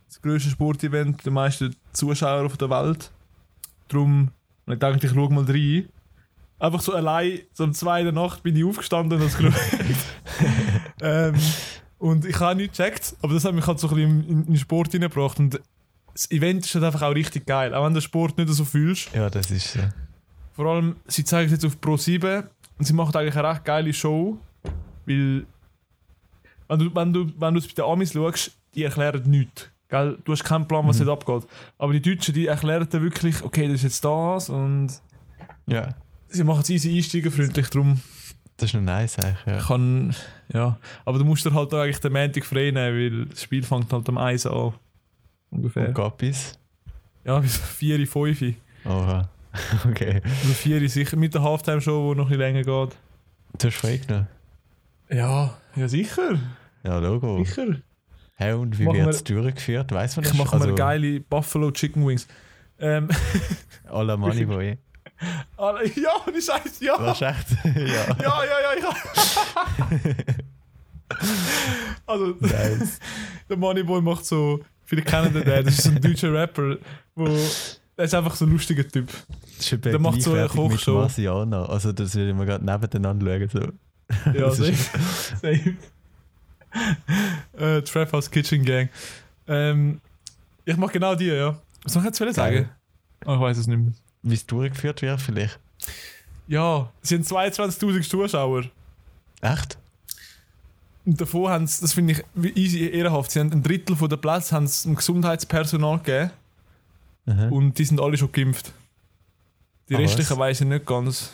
das 0.08 0.20
größte 0.20 0.50
Sportevent, 0.50 1.24
die 1.24 1.30
meisten 1.30 1.74
Zuschauer 1.92 2.44
auf 2.44 2.58
der 2.58 2.68
Welt. 2.68 3.10
Darum, 3.88 4.30
und 4.66 4.72
ich 4.74 4.78
dachte, 4.78 5.06
ich 5.06 5.12
schaue 5.12 5.32
mal 5.32 5.44
rein. 5.44 5.88
Einfach 6.58 6.80
so 6.80 6.92
allein, 6.92 7.40
so 7.52 7.64
um 7.64 7.72
2 7.72 8.00
in 8.00 8.04
der 8.06 8.14
Nacht 8.14 8.42
bin 8.42 8.54
ich 8.54 8.64
aufgestanden 8.64 9.18
und 9.18 9.26
das 9.26 9.36
geschaut. 9.38 9.54
ähm, 11.00 11.34
und 11.98 12.24
ich 12.26 12.38
habe 12.40 12.56
nichts 12.56 12.76
gecheckt, 12.78 13.16
aber 13.22 13.34
das 13.34 13.44
hat 13.44 13.54
mich 13.54 13.66
halt 13.66 13.78
so 13.78 13.88
ein 13.88 13.94
bisschen 13.94 14.24
in, 14.28 14.38
in 14.40 14.46
den 14.46 14.56
Sport 14.58 14.92
hineingebracht. 14.92 15.38
Und 15.38 15.60
das 16.12 16.30
Event 16.30 16.64
ist 16.64 16.74
halt 16.74 16.84
einfach 16.84 17.02
auch 17.02 17.14
richtig 17.14 17.46
geil, 17.46 17.74
auch 17.74 17.84
wenn 17.84 17.92
du 17.94 18.00
den 18.00 18.04
Sport 18.04 18.36
nicht 18.38 18.48
so 18.50 18.64
fühlst. 18.64 19.12
Ja, 19.14 19.30
das 19.30 19.50
ist 19.50 19.72
so. 19.72 19.80
Vor 20.54 20.66
allem, 20.66 20.96
sie 21.06 21.24
zeigen 21.24 21.46
es 21.46 21.52
jetzt 21.52 21.64
auf 21.66 21.80
Pro 21.80 21.96
7 21.96 22.44
und 22.78 22.84
sie 22.84 22.92
machen 22.94 23.14
eigentlich 23.16 23.36
eine 23.36 23.48
recht 23.50 23.64
geile 23.64 23.92
Show, 23.92 24.38
weil 25.06 25.46
wenn 26.68 26.78
du, 26.78 26.94
wenn 26.94 27.12
du, 27.12 27.32
wenn 27.38 27.54
du 27.54 27.60
es 27.60 27.66
bei 27.66 27.74
den 27.74 27.84
Amis 27.84 28.12
schaust, 28.12 28.52
die 28.74 28.82
erklären 28.84 29.22
nichts. 29.30 29.68
Gell? 29.88 30.18
Du 30.24 30.32
hast 30.32 30.42
keinen 30.44 30.66
Plan, 30.66 30.86
was 30.88 30.98
Mhm. 30.98 31.04
dort 31.06 31.28
abgeht. 31.28 31.48
Aber 31.78 31.92
die 31.92 32.02
Deutschen, 32.02 32.34
die 32.34 32.46
erklären 32.48 32.88
dir 32.88 33.00
wirklich, 33.02 33.42
okay, 33.42 33.66
das 33.66 33.76
ist 33.76 33.82
jetzt 33.84 34.04
das 34.04 34.48
und 34.50 34.88
Ja, 35.66 35.94
sie 36.28 36.42
machen 36.44 36.62
es 36.62 36.70
easy 36.70 36.96
einsteigerfreundlich, 36.96 37.68
darum 37.68 38.00
das 38.56 38.70
ist 38.70 38.74
noch 38.74 38.82
nice 38.82 39.18
eigentlich. 39.18 39.46
Ja. 39.46 39.58
kann, 39.58 40.14
ja. 40.52 40.78
Aber 41.04 41.18
du 41.18 41.24
musst 41.24 41.44
dir 41.44 41.52
halt 41.52 41.72
auch 41.74 41.80
eigentlich 41.80 42.00
den 42.00 42.12
Montag 42.12 42.44
frei 42.44 42.70
nehmen, 42.70 42.76
weil 42.76 43.26
das 43.26 43.42
Spiel 43.42 43.62
fängt 43.62 43.92
halt 43.92 44.08
am 44.08 44.18
1 44.18 44.46
an. 44.46 44.72
Ungefähr. 45.50 45.88
Und 45.88 45.94
Gapis. 45.94 46.58
Ja, 47.24 47.38
bis 47.40 47.56
4, 47.56 48.06
5. 48.06 48.54
Oha. 48.84 49.28
Okay. 49.88 50.20
Also 50.22 50.52
4 50.52 50.86
sicher 50.88 51.16
mit 51.16 51.32
der 51.32 51.42
Halftime-Show, 51.42 52.12
die 52.12 52.18
noch 52.18 52.30
ein 52.30 52.36
länger 52.36 52.62
geht. 52.62 52.96
Du 53.58 53.66
hast 53.66 53.76
frei 53.76 53.96
genommen. 53.96 54.28
Ja, 55.10 55.56
ja 55.76 55.88
sicher. 55.88 56.38
Ja, 56.84 56.98
Logo. 56.98 57.42
Sicher. 57.42 57.76
Hä, 58.36 58.52
und 58.52 58.78
wie 58.78 58.84
wird 58.84 59.08
es 59.08 59.24
durchgeführt? 59.24 59.92
Weiß 59.92 60.16
man 60.16 60.24
das? 60.24 60.32
Ich 60.32 60.38
mache 60.38 60.52
also, 60.52 60.68
mir 60.68 60.74
geile 60.74 61.20
Buffalo 61.20 61.70
Chicken 61.70 62.06
Wings. 62.06 62.28
Ähm, 62.78 63.08
à 63.88 64.02
la 64.02 64.16
Moneyboy. 64.18 64.76
Ja, 65.58 66.10
ohne 66.26 66.42
Scheiß, 66.42 66.80
ja. 66.80 66.96
Das 66.98 67.20
ist 67.20 67.22
echt. 67.22 67.64
ja. 67.76 68.16
Ja, 68.22 68.44
ja, 68.44 68.60
ja, 68.62 68.74
ich 68.78 68.84
Also, 72.06 72.36
Nice. 72.40 72.98
der 73.48 73.56
Moneyboy 73.56 74.00
macht 74.02 74.24
so, 74.24 74.60
viele 74.84 75.02
kennen 75.02 75.32
den, 75.32 75.44
das 75.44 75.78
ist 75.78 75.82
so 75.84 75.90
ein 75.90 76.00
deutscher 76.00 76.32
Rapper, 76.32 76.76
wo, 77.14 77.26
der 77.96 78.04
ist 78.04 78.14
einfach 78.14 78.34
so 78.34 78.44
ein 78.44 78.50
lustiger 78.52 78.86
Typ. 78.86 79.08
Das 79.56 79.72
ist 79.72 79.84
Der 79.84 79.98
macht 79.98 80.20
so 80.20 80.32
eine 80.34 80.48
Kochshow. 80.48 81.00
Marciana. 81.00 81.64
Also, 81.66 81.92
das 81.92 82.14
würde 82.14 82.34
man 82.34 82.46
gerade 82.46 82.64
nebeneinander 82.64 83.48
schauen. 83.48 83.78
So. 84.24 84.30
Ja, 84.32 84.50
safe. 84.50 84.74
safe. 85.40 85.76
äh, 87.58 87.82
Trap 87.82 88.12
House 88.12 88.30
Kitchen 88.30 88.64
Gang. 88.64 88.88
Ähm, 89.48 90.00
ich 90.64 90.76
mach 90.76 90.92
genau 90.92 91.14
die, 91.14 91.26
ja. 91.26 91.56
Was 91.84 91.92
soll 91.92 92.02
ich 92.02 92.18
jetzt 92.20 92.36
sagen? 92.36 92.68
Oh, 93.24 93.34
ich 93.34 93.40
weiß 93.40 93.58
es 93.58 93.66
nicht 93.66 93.78
mehr. 93.78 93.92
Wie 94.28 94.34
es 94.34 94.44
durchgeführt 94.46 95.02
wird, 95.02 95.20
vielleicht. 95.20 95.58
Ja, 96.48 96.92
es 97.02 97.08
sind 97.10 97.24
22.000 97.26 98.08
Zuschauer. 98.08 98.64
Echt? 99.40 99.78
Und 101.04 101.20
davon 101.20 101.48
haben 101.48 101.66
sie, 101.66 101.80
das 101.82 101.92
finde 101.92 102.14
ich 102.42 102.56
easy 102.56 102.88
ehrenhaft, 102.88 103.30
sie 103.30 103.38
haben 103.40 103.52
ein 103.52 103.62
Drittel 103.62 103.94
von 103.94 104.08
der 104.08 104.16
Plätze 104.16 104.54
haben 104.56 104.66
sie 104.66 104.88
dem 104.88 104.96
Gesundheitspersonal 104.96 105.98
gegeben 105.98 106.30
Aha. 107.26 107.48
und 107.50 107.78
die 107.78 107.84
sind 107.84 108.00
alle 108.00 108.16
schon 108.18 108.32
geimpft. 108.32 108.72
Die 109.88 109.94
Ah, 109.94 109.98
restlichen 109.98 110.36
weiß 110.36 110.62
ich 110.62 110.66
nicht 110.66 110.84
ganz. 110.86 111.30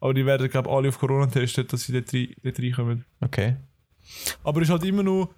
Aber 0.00 0.14
die 0.14 0.24
werden, 0.24 0.48
glaube 0.48 0.68
ich, 0.68 0.74
alle 0.76 0.88
auf 0.88 0.98
Corona 1.00 1.26
getestet, 1.26 1.72
dass 1.72 1.82
sie 1.82 1.92
dort, 1.92 2.12
rein- 2.14 2.34
dort 2.44 2.58
reinkommen. 2.60 3.04
Okay. 3.20 3.56
Aber 4.44 4.60
es 4.60 4.68
ist 4.68 4.72
halt 4.72 4.84
immer 4.84 5.02
nur 5.02 5.30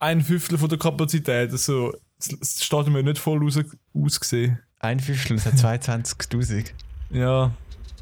ein 0.00 0.20
Fünftel 0.22 0.58
von 0.58 0.68
der 0.68 0.78
Kapazität. 0.78 1.50
Also, 1.52 1.92
es- 2.18 2.36
das 2.38 2.64
Stadion 2.64 2.94
wird 2.94 3.06
nicht 3.06 3.18
voll 3.18 3.44
aus, 3.46 3.58
ausgesehen. 3.94 4.58
Ein 4.80 5.00
Fünftel, 5.00 5.36
das 5.36 5.46
hat 5.46 5.54
22.000. 5.54 6.72
Ja, 7.10 7.50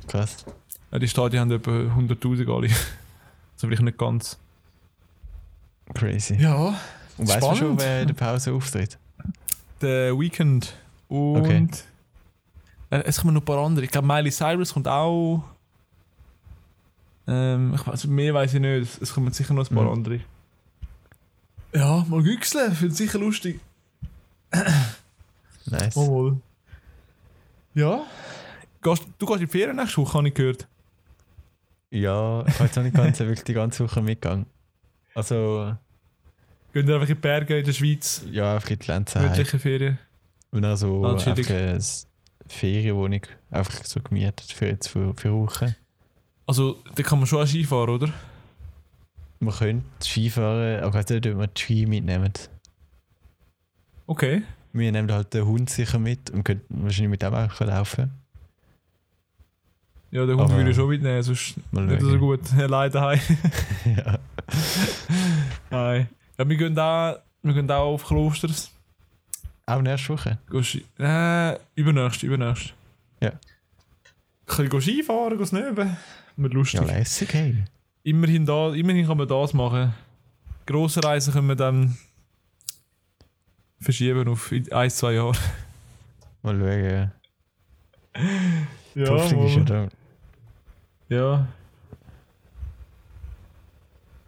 Krass. 0.09 0.45
ja, 0.93 0.99
die 0.99 1.09
Stadien 1.09 1.41
haben 1.41 1.51
etwa 1.53 1.71
100.000 1.71 2.49
alle. 2.55 2.69
Also 2.69 3.69
vielleicht 3.69 3.83
nicht 3.83 3.97
ganz. 3.99 4.37
Crazy. 5.95 6.35
Ja, 6.35 6.79
Und 7.17 7.29
weißt 7.29 7.43
du 7.43 7.55
schon, 7.57 7.79
wer 7.81 8.03
in 8.03 8.09
der 8.09 8.15
Pause 8.15 8.53
auftritt? 8.53 8.99
der 9.81 10.19
Weekend. 10.19 10.75
Und 11.09 11.37
Okay. 11.41 11.69
äh, 12.91 12.99
es 13.05 13.21
kommen 13.21 13.35
noch 13.35 13.43
ein 13.43 13.45
paar 13.45 13.65
andere. 13.65 13.85
Ich 13.85 13.91
glaube, 13.91 14.07
Miley 14.07 14.31
Cyrus 14.31 14.73
kommt 14.75 14.89
auch. 14.89 15.45
Ähm, 17.29 17.73
ich 17.75 17.87
weiß, 17.87 18.07
mehr 18.07 18.35
weiß 18.35 18.55
ich 18.55 18.61
nicht. 18.61 19.01
Es 19.03 19.13
kommen 19.13 19.33
sicher 19.33 19.55
noch 19.55 19.69
ein 19.71 19.75
paar 19.75 19.85
Mhm. 19.85 19.93
andere. 19.93 20.21
Ja, 21.75 22.05
mal 22.09 22.23
güchseln. 22.23 22.73
Finde 22.75 22.93
ich 22.93 22.99
sicher 22.99 23.19
lustig. 23.19 23.61
Nice. 25.67 25.97
Oh, 25.97 26.07
wohl. 26.09 26.41
Ja. 27.77 28.05
Gehst, 28.83 29.07
du 29.19 29.27
gehst 29.27 29.41
in 29.41 29.47
die 29.47 29.53
Ferien 29.53 29.77
nächste 29.77 29.99
Woche, 29.99 30.15
habe 30.19 30.29
ich 30.29 30.35
gehört. 30.35 30.67
Ja, 31.91 32.45
ich 32.47 32.55
habe 32.55 32.65
jetzt 32.65 32.77
noch 32.77 32.83
nicht 32.83 32.97
ganz, 32.97 33.19
wirklich 33.21 33.45
die 33.45 33.53
ganze 33.53 33.85
Woche 33.85 34.01
mitgegangen. 34.03 34.47
Also, 35.15 35.77
Gehen 36.73 36.87
wir 36.87 36.95
einfach 36.95 37.09
in 37.09 37.15
die 37.15 37.21
Berge 37.21 37.59
in 37.59 37.65
der 37.65 37.73
Schweiz. 37.73 38.25
ja, 38.31 38.55
einfach 38.55 38.71
in 38.71 38.79
die 38.79 38.87
Lenze 38.87 39.19
heim. 39.19 39.25
Gemütliche 39.33 39.59
Ferien. 39.59 39.99
Und 40.51 40.63
dann 40.63 40.77
so 40.77 41.05
Ah, 41.05 41.13
einfach 41.15 41.51
eine 41.51 41.81
Ferienwohnung 42.49 43.23
einfach 43.51 43.85
so 43.85 44.01
gemietet 44.01 44.53
für 44.53 44.67
jetzt 44.67 44.89
für, 44.89 45.13
für 45.15 45.33
Wochen. 45.33 45.75
Also, 46.47 46.79
da 46.95 47.03
kann 47.03 47.19
man 47.19 47.27
schon 47.27 47.43
auch 47.43 47.47
Ski 47.47 47.65
fahren, 47.65 47.91
oder? 47.91 48.13
Man 49.41 49.55
könnte 49.55 49.85
Ski 50.07 50.31
fahren, 50.31 50.79
aber 50.81 50.89
ich 50.89 50.95
weiß 50.95 51.09
nicht, 51.11 51.27
ob 51.27 51.39
wir 51.39 51.47
die 51.49 51.61
Ski 51.61 51.87
mitnehmen. 51.87 52.33
Okay. 54.07 54.43
Wir 54.79 54.93
nehmen 54.93 55.11
halt 55.11 55.33
den 55.33 55.47
Hund 55.47 55.71
sicher 55.71 55.99
mit 55.99 56.31
und 56.31 56.45
könnten 56.45 56.83
wahrscheinlich 56.83 57.11
mit 57.11 57.23
dem 57.23 57.35
auch 57.35 57.61
laufen. 57.61 58.11
Ja, 60.11 60.27
den 60.27 60.39
Hund 60.39 60.51
würde 60.53 60.71
ich 60.71 60.77
schon 60.77 60.89
mitnehmen, 60.89 61.23
sonst 61.23 61.55
Mal 61.73 61.87
nicht 61.87 62.03
so 62.03 62.19
gut. 62.19 62.41
Allein 62.59 62.91
daheim. 62.91 63.21
ja. 63.97 64.19
Nein. 65.71 66.09
Ja, 66.39 66.49
wir 66.49 66.57
gehen 66.57 66.79
auch, 66.79 67.19
wir 67.43 67.55
gehen 67.55 67.71
auch 67.71 67.95
auf 67.95 68.05
Klosters. 68.05 68.71
Auch 69.65 69.81
nächste 69.81 70.11
Woche. 70.11 70.39
Gehen 70.51 70.65
Ski. 70.65 70.85
Äh, 70.99 71.57
übernächst, 71.75 72.23
übernächst. 72.23 72.75
Ja. 73.21 73.33
Können 74.45 74.71
wir 74.71 74.81
Ski 74.81 75.03
fahren, 75.03 75.37
gehen 75.37 75.47
snöben. 75.47 75.97
Wird 76.37 76.55
lustig. 76.55 76.81
Ja, 76.81 76.87
lässig, 76.87 77.33
hey. 77.33 77.65
immerhin, 78.03 78.45
da, 78.45 78.75
immerhin 78.75 79.07
kann 79.07 79.17
man 79.17 79.27
das 79.27 79.55
machen. 79.55 79.95
Grosse 80.67 81.03
Reisen 81.03 81.33
können 81.33 81.49
wir 81.49 81.57
dann 81.57 81.97
verschieben 83.81 84.29
auf 84.29 84.53
in 84.53 84.71
ein, 84.73 84.91
zwei 84.91 85.13
Jahre. 85.15 85.33
Mal 86.43 86.59
schauen. 86.59 87.13
Die 88.95 89.01
Ja, 89.01 89.09
Hoffnung 89.11 89.47
ist 89.47 89.57
ja 89.57 89.65
da. 89.65 89.89
ja. 91.09 91.47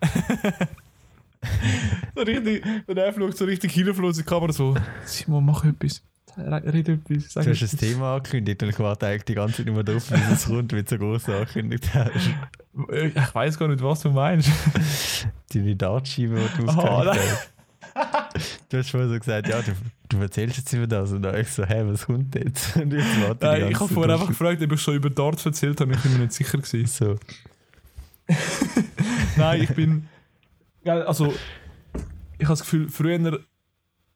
so 2.15 2.23
richtig, 2.23 2.65
der 2.89 3.13
schaut 3.13 3.37
so 3.37 3.45
richtig 3.45 3.73
hilflos 3.73 4.19
in 4.19 4.25
die 4.25 4.29
Kamera 4.29 4.53
so. 4.53 4.75
Simon, 5.05 5.45
mach 5.45 5.65
etwas. 5.65 6.03
Red 6.37 6.89
etwas. 6.89 7.33
Sag 7.33 7.45
Du 7.45 7.51
hast 7.51 7.63
etwas. 7.63 7.73
ein 7.75 7.79
Thema 7.79 8.15
angekündigt 8.17 8.63
und 8.63 8.69
ich 8.69 8.79
warte 8.79 9.07
eigentlich 9.09 9.25
die 9.25 9.35
ganze 9.35 9.57
Zeit 9.57 9.67
immer 9.67 9.83
darauf, 9.83 10.09
bis 10.09 10.21
es 10.31 10.45
kommt, 10.47 10.73
wie 10.73 10.83
du 10.83 10.89
so 10.89 10.99
groß 10.99 11.29
angekündigt 11.31 11.93
hast. 11.95 12.31
Ich 12.93 13.35
weiß 13.35 13.59
gar 13.59 13.67
nicht, 13.69 13.83
was 13.83 14.01
du 14.03 14.11
meinst. 14.11 14.49
Deine 15.53 15.75
Dartscheibe, 15.75 16.49
die 16.57 16.63
du 16.63 16.69
Aha, 16.69 16.81
ausgehängt 16.81 17.19
hast. 17.19 17.51
Du 18.69 18.77
hast 18.79 18.91
vorher 18.91 19.09
so 19.09 19.19
gesagt, 19.19 19.49
ja, 19.49 19.61
du, 19.63 19.73
du 20.09 20.19
erzählst 20.19 20.59
jetzt 20.59 20.73
über 20.73 20.87
das. 20.87 21.13
Und 21.13 21.23
dann 21.23 21.39
ich 21.41 21.49
so, 21.49 21.65
hä, 21.65 21.83
was 21.87 22.07
kommt 22.07 22.35
jetzt? 22.35 22.77
Und 22.77 22.93
jetzt 22.93 23.07
Nein, 23.41 23.71
ich 23.71 23.81
habe 23.81 23.93
vorher 23.93 24.15
einfach 24.15 24.29
gefragt, 24.29 24.63
ob 24.63 24.73
ich 24.73 24.81
schon 24.81 24.95
über 24.95 25.11
Darts 25.11 25.45
erzählt 25.47 25.81
habe. 25.81 25.93
Ich 25.93 26.01
bin 26.01 26.13
mir 26.15 26.19
nicht 26.21 26.33
sicher 26.33 26.59
gewesen. 26.59 26.87
So, 26.87 27.17
Nein, 29.37 29.63
ich 29.63 29.71
bin. 29.71 30.09
Also, 30.85 31.33
ich 32.39 32.45
habe 32.45 32.53
das 32.53 32.61
Gefühl, 32.61 32.89
früher. 32.89 33.41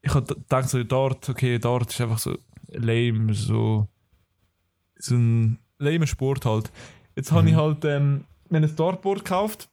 Ich 0.03 0.15
habe 0.15 0.35
gedacht, 0.35 0.69
so 0.69 0.83
Dart, 0.83 1.29
okay, 1.29 1.59
Dart 1.59 1.91
ist 1.91 2.01
einfach 2.01 2.19
so 2.19 2.37
lame, 2.69 3.33
so. 3.35 3.89
So 4.99 5.15
ein 5.15 5.59
lame 5.79 6.07
Sport 6.07 6.45
halt. 6.45 6.71
Jetzt 7.17 7.33
habe 7.33 7.43
Mhm. 7.43 7.49
ich 7.49 7.55
halt. 7.55 7.85
Ähm, 7.85 8.25
wir 8.49 8.59
haben 8.61 8.65
ein 8.69 8.77
Dartboard 8.77 9.25
gekauft. 9.25 9.69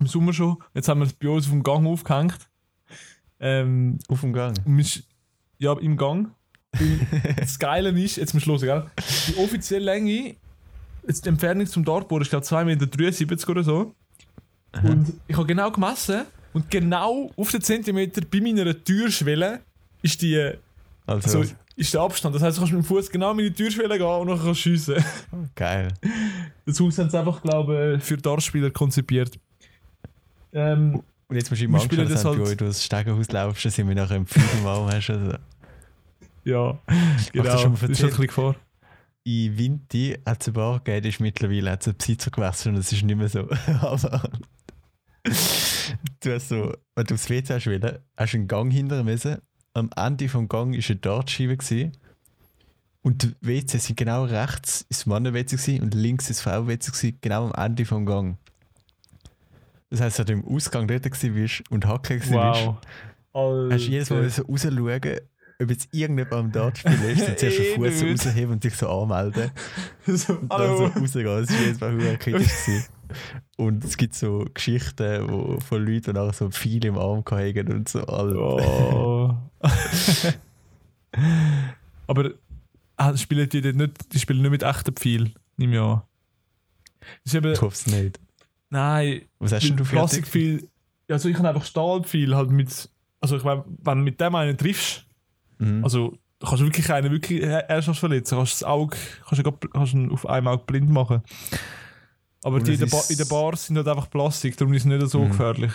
Im 0.00 0.06
Sommer 0.06 0.32
schon. 0.32 0.58
Jetzt 0.74 0.88
haben 0.88 1.00
wir 1.00 1.06
es 1.06 1.12
bei 1.12 1.28
uns 1.28 1.46
auf 1.46 1.50
dem 1.52 1.62
Gang 1.62 1.86
aufgehängt. 1.86 2.38
Ähm, 3.40 3.98
auf 4.08 4.20
dem 4.22 4.32
Gang. 4.32 4.56
sch- 4.66 5.02
ja, 5.58 5.72
im 5.78 5.96
Gang. 5.96 6.30
Das 7.36 7.58
Geile 7.58 7.90
ist, 7.90 8.16
jetzt 8.16 8.30
zum 8.30 8.40
Schluss, 8.40 8.60
gell? 8.62 8.84
Die 9.28 9.36
offizielle 9.36 9.84
Länge, 9.86 10.36
jetzt 11.06 11.24
die 11.24 11.28
Entfernung 11.30 11.66
zum 11.66 11.84
Dartboard 11.84 12.22
ist 12.22 12.30
glaube 12.30 12.44
ich 12.44 12.50
2,73 12.50 13.26
Meter 13.30 13.48
oder 13.50 13.62
so. 13.64 13.94
Und 14.82 15.14
ich 15.26 15.36
habe 15.36 15.46
genau 15.46 15.70
gemessen 15.70 16.24
und 16.52 16.70
genau 16.70 17.30
auf 17.36 17.50
den 17.50 17.62
Zentimeter 17.62 18.20
bei 18.30 18.40
meiner 18.40 18.72
Türschwelle 18.84 19.60
ist 20.02 20.20
die 20.20 20.52
Also, 21.06 21.42
so, 21.42 21.50
ist 21.74 21.94
der 21.94 22.02
Abstand. 22.02 22.34
Das 22.34 22.42
heißt, 22.42 22.58
du 22.58 22.60
kannst 22.60 22.74
mit 22.74 22.82
dem 22.82 22.86
Fuß 22.86 23.08
genau 23.10 23.30
in 23.32 23.38
die 23.38 23.50
Türschwelle 23.52 23.96
gehen 23.96 24.06
und 24.06 24.28
kannst 24.28 24.44
du 24.46 24.54
schiessen. 24.54 25.02
geil. 25.54 25.88
Das 26.66 26.78
Haus 26.80 26.98
haben 26.98 27.08
sie 27.08 27.18
einfach, 27.18 27.40
glaube 27.40 27.96
ich, 27.98 28.04
für 28.04 28.18
Dartspieler 28.18 28.70
konzipiert. 28.70 29.38
Ähm, 30.52 31.02
Und 31.28 31.36
jetzt 31.36 31.50
musst 31.50 31.60
du 31.60 31.66
immer 31.66 31.78
spielen 31.80 32.08
das 32.08 32.24
wenn 32.24 32.38
halt- 32.38 32.60
du 32.60 32.64
das 32.66 32.84
Stegenhaus 32.84 33.30
laufst, 33.30 33.64
dann 33.64 33.72
sind 33.72 33.88
wir 33.88 33.94
nachher 33.94 34.16
im 34.16 34.26
Flügelbaum 34.26 34.90
hast. 34.90 35.10
Also. 35.10 35.36
ja, 36.44 36.78
das 36.86 37.32
genau. 37.32 37.58
schon 37.58 37.72
mal 37.72 37.78
Das 37.80 37.90
ist 37.90 38.00
erzählt? 38.00 38.02
ein 38.02 38.08
bisschen 38.08 38.26
Gefahr. 38.26 38.56
In 39.24 39.58
Winti 39.58 40.18
hat 40.24 40.40
es 40.40 40.46
eine 40.48 40.54
Bar 40.54 40.78
gegeben, 40.78 41.02
die 41.02 41.08
ist 41.10 41.20
mittlerweile 41.20 41.72
hat 41.72 41.82
es 41.82 41.88
einen 41.88 41.98
Besitzer 41.98 42.30
gewechselt 42.30 42.74
und 42.74 42.80
es 42.80 42.90
ist 42.92 43.02
nicht 43.02 43.16
mehr 43.16 43.28
so. 43.28 43.40
Aber 43.82 44.30
du 46.20 46.32
hast 46.34 46.48
so, 46.48 46.74
wenn 46.94 47.04
du 47.04 47.14
aufs 47.14 47.28
WC 47.28 47.54
hast 47.54 47.66
wollen, 47.66 47.98
hast 48.16 48.32
du 48.32 48.36
einen 48.38 48.48
Gang 48.48 48.72
hinter 48.72 49.04
müssen. 49.04 49.36
Am 49.74 49.90
Ende 49.96 50.28
vom 50.30 50.48
Gang 50.48 50.74
war 50.74 50.82
eine 50.82 50.96
Dartscheibe 50.96 51.56
gewesen. 51.58 51.92
und 53.02 53.22
die 53.22 53.34
WC 53.42 53.76
sind 53.78 53.96
genau 53.96 54.24
rechts 54.24 54.86
ist 54.88 55.06
das 55.06 55.30
gewesen 55.30 55.82
und 55.82 55.94
links 55.94 56.30
ist 56.30 56.38
das 56.38 56.52
Frau-WC 56.52 57.16
genau 57.20 57.50
am 57.50 57.64
Ende 57.66 57.84
vom 57.84 58.06
Gang. 58.06 58.38
Das 59.90 60.00
heisst, 60.00 60.18
wenn 60.18 60.26
du 60.26 60.32
im 60.34 60.44
Ausgang 60.44 60.86
dort 60.86 61.02
bist 61.02 61.70
und 61.70 61.86
Hacken 61.86 62.18
bist, 62.18 62.32
Wow. 62.32 62.76
hast 63.32 63.86
du 63.86 63.90
jedes 63.90 64.10
Mal 64.10 64.28
so 64.28 64.42
rausschauen, 64.42 65.20
ob 65.60 65.70
jetzt 65.70 65.88
irgendjemand 65.92 66.32
am 66.34 66.52
Dartspielen 66.52 67.02
ist, 67.10 67.28
und 67.28 67.38
zuerst 67.38 67.58
den 67.58 67.74
Fuß 67.74 68.02
rausheben 68.04 68.52
und 68.52 68.62
sich 68.62 68.74
so 68.74 68.88
anmelden. 68.88 69.50
so, 70.06 70.34
Und 70.34 70.52
dann 70.52 71.06
so 71.06 71.20
rausgehen. 71.20 71.70
Das 71.72 71.80
war 71.80 71.90
jedes 71.90 72.04
Mal 72.04 72.16
kritisch. 72.18 72.66
gewesen. 72.66 72.84
Und 73.56 73.84
es 73.84 73.96
gibt 73.96 74.14
so 74.14 74.44
Geschichten 74.52 75.28
wo, 75.30 75.58
von 75.60 75.84
Leuten, 75.84 76.02
die 76.04 76.12
nachher 76.12 76.32
so 76.34 76.50
viele 76.50 76.88
im 76.88 76.98
Arm 76.98 77.24
hängen 77.28 77.72
und 77.72 77.88
so. 77.88 78.00
Alter. 78.06 78.38
Oh. 78.38 79.34
Aber 82.06 82.30
ah, 82.96 83.16
spielen 83.16 83.48
die 83.48 83.60
dort 83.60 83.76
nicht, 83.76 84.12
die 84.12 84.18
spielen 84.18 84.42
nicht 84.42 84.50
mit 84.50 84.62
echten 84.62 84.94
Pfeil, 84.94 85.32
nehme 85.56 85.74
ich 85.74 85.80
an. 85.80 86.02
Das 87.24 87.32
ist 87.32 87.34
eben, 87.34 87.52
Ich 87.52 87.60
hoffe 87.62 87.74
es 87.74 87.86
nicht. 87.86 88.20
Nein, 88.70 89.22
Was 89.38 89.52
hast 89.52 89.68
denn 89.68 89.76
du 89.76 89.84
für? 89.84 89.96
Plastikpfeil. 89.96 90.68
Also 91.08 91.28
ich 91.28 91.36
habe 91.38 91.48
einfach 91.48 91.64
Stahlpfeil 91.64 92.34
halt 92.36 92.50
mit. 92.50 92.88
Also 93.20 93.36
ich 93.36 93.44
meine, 93.44 93.64
wenn 93.82 93.98
du 93.98 94.04
mit 94.04 94.20
dem 94.20 94.34
einen 94.34 94.56
triffst, 94.56 95.04
Mhm. 95.58 95.82
also 95.82 96.16
du 96.38 96.46
kannst 96.46 96.62
wirklich 96.62 96.92
einen 96.92 97.10
wirklich 97.10 97.42
ernsthaft 97.42 97.98
verletzen. 97.98 98.36
Kannst 98.36 98.52
das 98.54 98.62
Auge, 98.64 98.96
kannst, 99.26 99.44
du 99.44 99.52
kannst 99.68 99.94
ihn 99.94 100.10
auf 100.12 100.28
einem 100.28 100.46
Auge 100.48 100.64
blind 100.66 100.88
machen. 100.90 101.22
Aber 102.44 102.56
Und 102.56 102.66
die 102.68 102.74
in 102.74 102.78
der, 102.78 102.86
ba 102.86 103.02
in 103.08 103.16
der 103.16 103.24
Bar 103.24 103.56
sind 103.56 103.76
halt 103.76 103.88
einfach 103.88 104.08
Plastik, 104.08 104.56
darum 104.56 104.72
ist 104.74 104.82
es 104.82 104.86
nicht 104.86 105.08
so 105.08 105.18
Mhm. 105.24 105.28
gefährlich. 105.30 105.72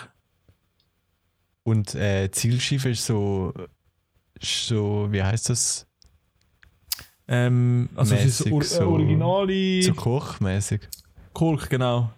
Und 1.64 1.94
äh, 1.94 2.30
Zielscheife 2.30 2.90
ist 2.90 3.04
so, 3.04 3.52
so, 4.40 5.08
wie 5.10 5.22
heißt 5.22 5.50
das? 5.50 5.86
Ähm, 7.26 7.88
also 7.96 8.14
es 8.14 8.40
ist 8.40 8.52
Or 8.52 8.62
so- 8.62 8.86
originale 8.88 9.82
So 9.82 9.94
kochmäßig. 9.94 10.82
Kork, 11.32 11.70
genau. 11.70 12.10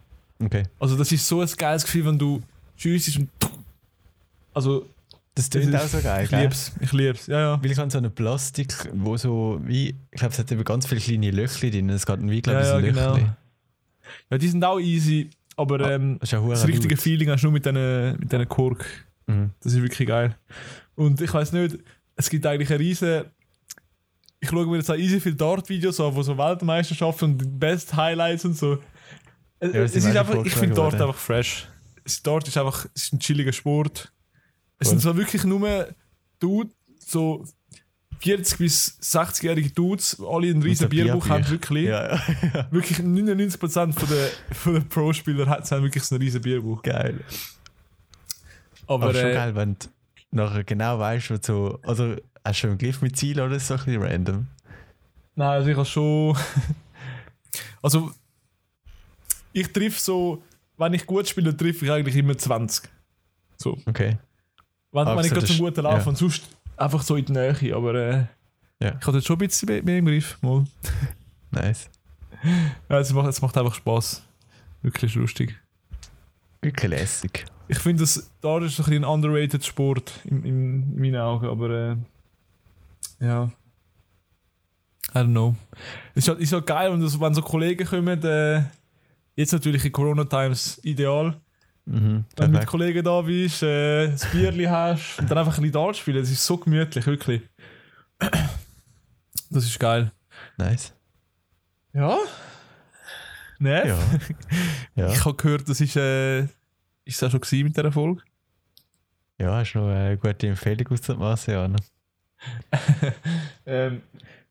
Okay. 0.43 0.65
Also 0.79 0.97
das 0.97 1.11
ist 1.13 1.27
so 1.27 1.41
ein 1.41 1.49
geiles 1.57 1.85
Gefühl, 1.85 2.07
wenn 2.07 2.19
du 2.19 2.41
schiessest 2.77 3.19
und 3.19 3.29
also 4.53 4.87
Das 5.35 5.49
ist- 5.49 5.75
auch 5.75 5.87
so 5.87 6.01
geil. 6.01 6.25
ich 6.25 6.31
gell? 6.31 6.43
lieb's, 6.43 6.73
ich 6.81 6.93
lieb's, 6.93 7.27
ja 7.27 7.41
ja. 7.41 7.63
Weil 7.63 7.71
ich 7.71 7.79
habe 7.79 7.91
so 7.91 7.99
eine 7.99 8.11
Plastik, 8.11 8.75
wo 8.95 9.17
so 9.17 9.61
wie, 9.65 9.89
ich 10.11 10.19
glaube, 10.19 10.33
es 10.33 10.39
hat 10.39 10.51
eben 10.53 10.65
ganz 10.65 10.87
viele 10.87 11.01
kleine 11.01 11.31
Löchli 11.31 11.71
drin. 11.71 11.89
Es 11.91 12.07
geht 12.07 12.21
wie, 12.23 12.41
glaube 12.43 12.61
ich, 12.61 12.67
ja, 12.67 12.75
ja, 12.79 12.81
genau. 12.81 13.15
Löchli. 13.15 13.31
Ja, 14.31 14.39
die 14.39 14.49
sind 14.49 14.65
auch 14.65 14.79
easy, 14.79 15.31
aber 15.57 15.81
Ah, 15.85 15.91
ähm, 15.93 16.19
Das 16.21 16.31
das 16.31 16.67
richtige. 16.67 16.97
Feeling 16.97 17.29
hast 17.31 17.43
du 17.43 17.47
nur 17.47 17.53
mit 17.53 17.67
diesen 17.67 18.19
mit 18.19 18.49
Kork. 18.49 18.87
Mhm. 19.27 19.51
Das 19.61 19.73
ist 19.75 19.83
wirklich 19.83 20.07
geil. 20.09 20.37
Und 20.95 21.21
ich 21.21 21.33
weiß 21.33 21.53
nicht, 21.53 21.79
es 22.15 22.31
gibt 22.31 22.47
eigentlich 22.47 22.71
eine 22.71 22.79
riesen. 22.79 23.25
Ich 24.39 24.49
schaue 24.51 24.67
mir 24.67 24.77
jetzt 24.77 24.91
auch 24.91 24.97
easy 24.97 25.19
viele 25.21 25.35
Dart-Videos 25.35 25.99
an, 26.01 26.15
wo 26.15 26.23
so 26.23 26.37
Weltmeisterschaften 26.39 27.33
und 27.33 27.39
die 27.39 27.47
Best 27.47 27.95
Highlights 27.97 28.45
und 28.45 28.57
so. 28.57 28.79
Es, 29.59 29.73
Ja, 29.73 29.81
es 29.83 29.95
ist 29.95 30.07
einfach, 30.17 30.45
ich 30.45 30.55
finde 30.55 30.77
worden. 30.77 31.01
einfach 31.01 31.15
fresh. 31.17 31.69
Das 32.05 32.23
Dart 32.23 32.47
ist 32.47 32.57
einfach 32.57 32.87
es 32.95 33.05
ist 33.05 33.13
ein 33.15 33.19
chilliger 33.21 33.53
Sport. 33.53 34.13
Es 34.79 34.89
Voll. 34.89 34.91
sind 34.99 35.03
zwar 35.03 35.17
wirklich 35.17 35.45
nur 35.45 35.89
Dudes, 36.39 36.75
so 36.99 37.45
40 38.21 38.59
bis 38.59 38.99
60-jährige 39.03 39.71
Dudes, 39.71 40.19
alle 40.21 40.49
einen 40.49 40.63
riesen 40.63 40.89
Bierbuch 40.89 41.29
haben, 41.29 41.49
wirklich. 41.49 41.85
Ja, 41.87 42.15
ja. 42.17 42.67
Wirklich 42.71 42.99
99% 42.99 43.93
von 43.93 44.09
der, 44.09 44.29
von 44.55 44.75
der 44.75 44.81
Pro-Spieler 44.83 45.47
hat- 45.47 45.71
haben 45.71 45.83
wirklich 45.83 46.05
so 46.05 46.15
ein 46.15 46.21
riesen 46.21 46.41
Bierbuch. 46.43 46.83
geil. 46.83 47.21
Aber, 48.87 49.07
Aber 49.07 49.15
schon 49.15 49.31
äh, 49.31 49.35
geil, 49.35 49.55
wenn 49.57 49.75
du 49.79 49.87
nachher 50.31 50.65
genau 50.65 50.99
weißt, 50.99 51.31
was 51.31 51.41
so. 51.45 51.79
Also, 51.83 52.17
hast 52.45 52.63
du 52.63 52.69
einen 52.69 52.79
Glyph 52.79 53.03
mit 53.03 53.17
Ziel 53.17 53.41
oder 53.41 53.57
es 53.57 53.67
so 53.67 53.75
ein 53.75 53.85
bisschen 53.85 54.03
random? 54.03 54.47
Nein, 55.35 55.49
also 55.49 55.69
ich 55.69 55.77
habe 55.77 55.87
schon. 55.87 56.37
also, 57.83 58.13
ich 59.61 59.73
triff 59.73 59.99
so, 59.99 60.43
wenn 60.77 60.93
ich 60.95 61.07
gut 61.07 61.27
spiele, 61.29 61.57
treffe 61.57 61.85
ich 61.87 61.91
eigentlich 61.91 62.17
immer 62.17 62.37
20. 62.37 62.89
So. 63.57 63.79
Okay. 63.87 64.19
Wenn, 64.93 65.07
wenn 65.07 65.19
ich 65.21 65.29
so 65.29 65.35
gerade 65.35 65.47
zum 65.47 65.59
guten 65.59 65.81
Lauf 65.83 66.03
ja. 66.03 66.07
und 66.09 66.19
sonst 66.19 66.45
einfach 66.77 67.03
so 67.03 67.17
in 67.17 67.25
die 67.25 67.33
Nähe. 67.33 67.75
Aber 67.75 67.95
äh, 67.95 68.27
Ja. 68.81 68.97
ich 69.01 69.07
habe 69.07 69.17
jetzt 69.17 69.27
schon 69.27 69.37
ein 69.37 69.47
bisschen 69.47 69.85
mehr- 69.85 69.99
im 69.99 70.07
Griff. 70.07 70.39
Mal. 70.43 70.65
Nice. 71.51 71.89
Ja, 72.91 72.99
es, 72.99 73.13
macht, 73.15 73.29
es 73.29 73.41
macht 73.41 73.57
einfach 73.57 73.75
Spaß. 73.75 74.23
Wirklich 74.83 75.15
lustig. 75.15 75.59
Wirklich 76.61 76.91
lässig. 76.91 77.47
Ich 77.69 77.79
finde, 77.79 78.03
das 78.03 78.31
da 78.43 78.59
ist 78.59 78.77
so 78.77 78.83
ein, 78.83 78.87
bisschen 78.91 79.05
ein 79.05 79.11
underrated 79.11 79.65
Sport 79.65 80.13
in, 80.25 80.45
in, 80.45 80.83
in 80.95 81.01
meinen 81.01 81.17
Augen, 81.17 81.47
aber 81.47 81.71
äh, 81.71 81.97
ja. 83.25 83.51
I 85.15 85.19
don't 85.19 85.31
know. 85.31 85.55
Es 86.15 86.25
ist 86.25 86.29
halt, 86.29 86.41
ist 86.41 86.53
halt 86.53 86.67
geil, 86.67 86.93
wenn, 86.93 87.01
das, 87.01 87.19
wenn 87.19 87.33
so 87.35 87.41
Kollegen 87.43 87.87
kommen, 87.87 88.23
äh, 88.23 88.65
jetzt 89.37 89.53
natürlich 89.53 89.85
in 89.85 89.93
Corona-Times 89.93 90.81
ideal, 90.83 91.41
Mhm. 91.89 92.25
wenn 92.37 92.53
du 92.53 92.59
mit. 92.59 92.67
Kollegen 92.67 93.05
da 93.05 93.21
bist, 93.23 93.63
äh, 93.63 94.09
das 94.09 94.27
Bierli 94.33 94.65
hast 94.65 95.21
und 95.21 95.31
dann 95.31 95.39
einfach 95.39 95.53
ein 95.57 95.63
bisschen 95.63 95.73
Dart 95.73 95.97
spielen, 95.97 96.19
das 96.19 96.31
ist 96.31 96.45
so 96.45 96.57
gemütlich, 96.57 97.07
wirklich. 97.07 97.43
Das 99.51 99.65
ist 99.65 99.79
geil. 99.79 100.11
Nice. 100.57 100.93
Ja? 101.93 102.19
Ne? 103.61 103.87
Ja. 103.89 103.99
Ja. 104.97 105.13
Ich 105.13 105.25
habe 105.25 105.37
gehört, 105.37 105.69
das 105.69 105.81
ist, 105.81 105.95
äh, 105.97 106.41
ist 107.05 107.21
das 107.23 107.35
auch 107.35 107.45
schon 107.45 107.63
mit 107.63 107.77
dieser 107.77 107.93
Folge? 107.93 108.23
ja, 109.39 109.55
hast 109.59 109.75
du 109.75 109.79
noch 109.81 109.89
eine 109.95 110.17
gute 110.17 110.49
Empfehlung 110.49 110.89
aus 110.89 111.03
der 111.03 111.17
Masse? 111.17 111.71
Ähm, 113.67 114.03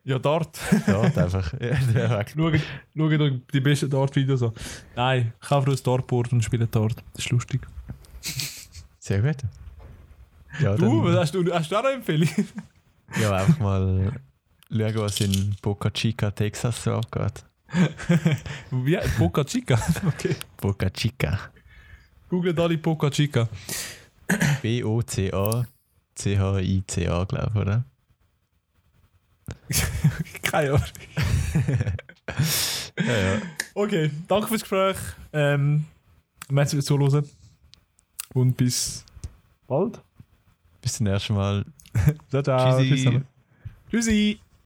ja, 0.06 0.20
Dart. 0.20 0.58
Ja, 0.88 1.02
einfach. 1.02 1.54
Ja, 1.60 1.76
perfekt. 1.94 2.36
Schaut, 2.38 2.54
schaut 2.96 3.22
euch 3.22 3.34
die 3.54 3.60
besten 3.60 3.89
Dart-Videos 3.89 4.44
an. 4.44 4.52
Nein, 4.96 5.34
kauft 5.41 5.68
euch 5.68 5.80
ein 5.80 5.84
Dartboard 5.84 6.32
und 6.32 6.44
spielt 6.44 6.74
Dart. 6.74 6.96
Das 7.13 7.26
ist 7.26 7.32
lustig. 7.32 7.62
Sehr 9.00 9.22
gut. 9.22 9.38
Ja, 10.62 10.76
Du, 10.76 11.04
was 11.04 11.18
hast 11.18 11.36
du, 11.36 11.54
hast 11.54 11.70
du 11.72 11.76
auch 11.76 11.84
eine 11.84 11.96
Empfehlung? 11.96 12.30
ja, 13.22 13.36
einfach 13.36 13.60
mal 13.60 14.12
schauen, 14.72 14.96
was 14.96 15.20
in 15.22 15.56
Boca 15.62 15.89
Chica, 15.89 16.32
Texas 16.32 16.84
so 16.84 16.94
abgeht. 16.94 17.44
Wie? 18.72 18.98
Boca 19.18 19.44
Chica? 19.44 19.80
okay. 20.08 20.36
Boca 20.58 20.89
Chica. 20.89 21.39
Googelt 22.30 22.60
alle 22.60 22.78
Boca 22.78 23.10
Chica. 23.10 23.48
B-O-C-A-C-H-I-C-A, 24.62 25.63
glaube 27.26 27.52
ich, 27.54 27.62
oder? 27.62 27.84
Keine 30.43 30.69
Ahnung. 30.73 30.81
Ja, 33.05 33.17
ja. 33.17 33.41
Okay, 33.73 34.12
danke 34.27 34.47
fürs 34.47 34.62
Gespräch. 34.62 34.97
Ähm, 35.34 35.86
merci 36.49 36.75
fürs 36.75 36.86
Zuhören. 36.86 37.27
Und 38.34 38.58
bis 38.58 39.05
bald. 39.67 40.01
Bis 40.81 40.93
zum 40.93 41.05
nächsten 41.08 41.36
Mal. 41.36 41.65
Ciao, 42.29 42.41
ciao. 42.43 42.79
Tschüssi. 42.79 43.21
Tschüssi. 43.89 44.39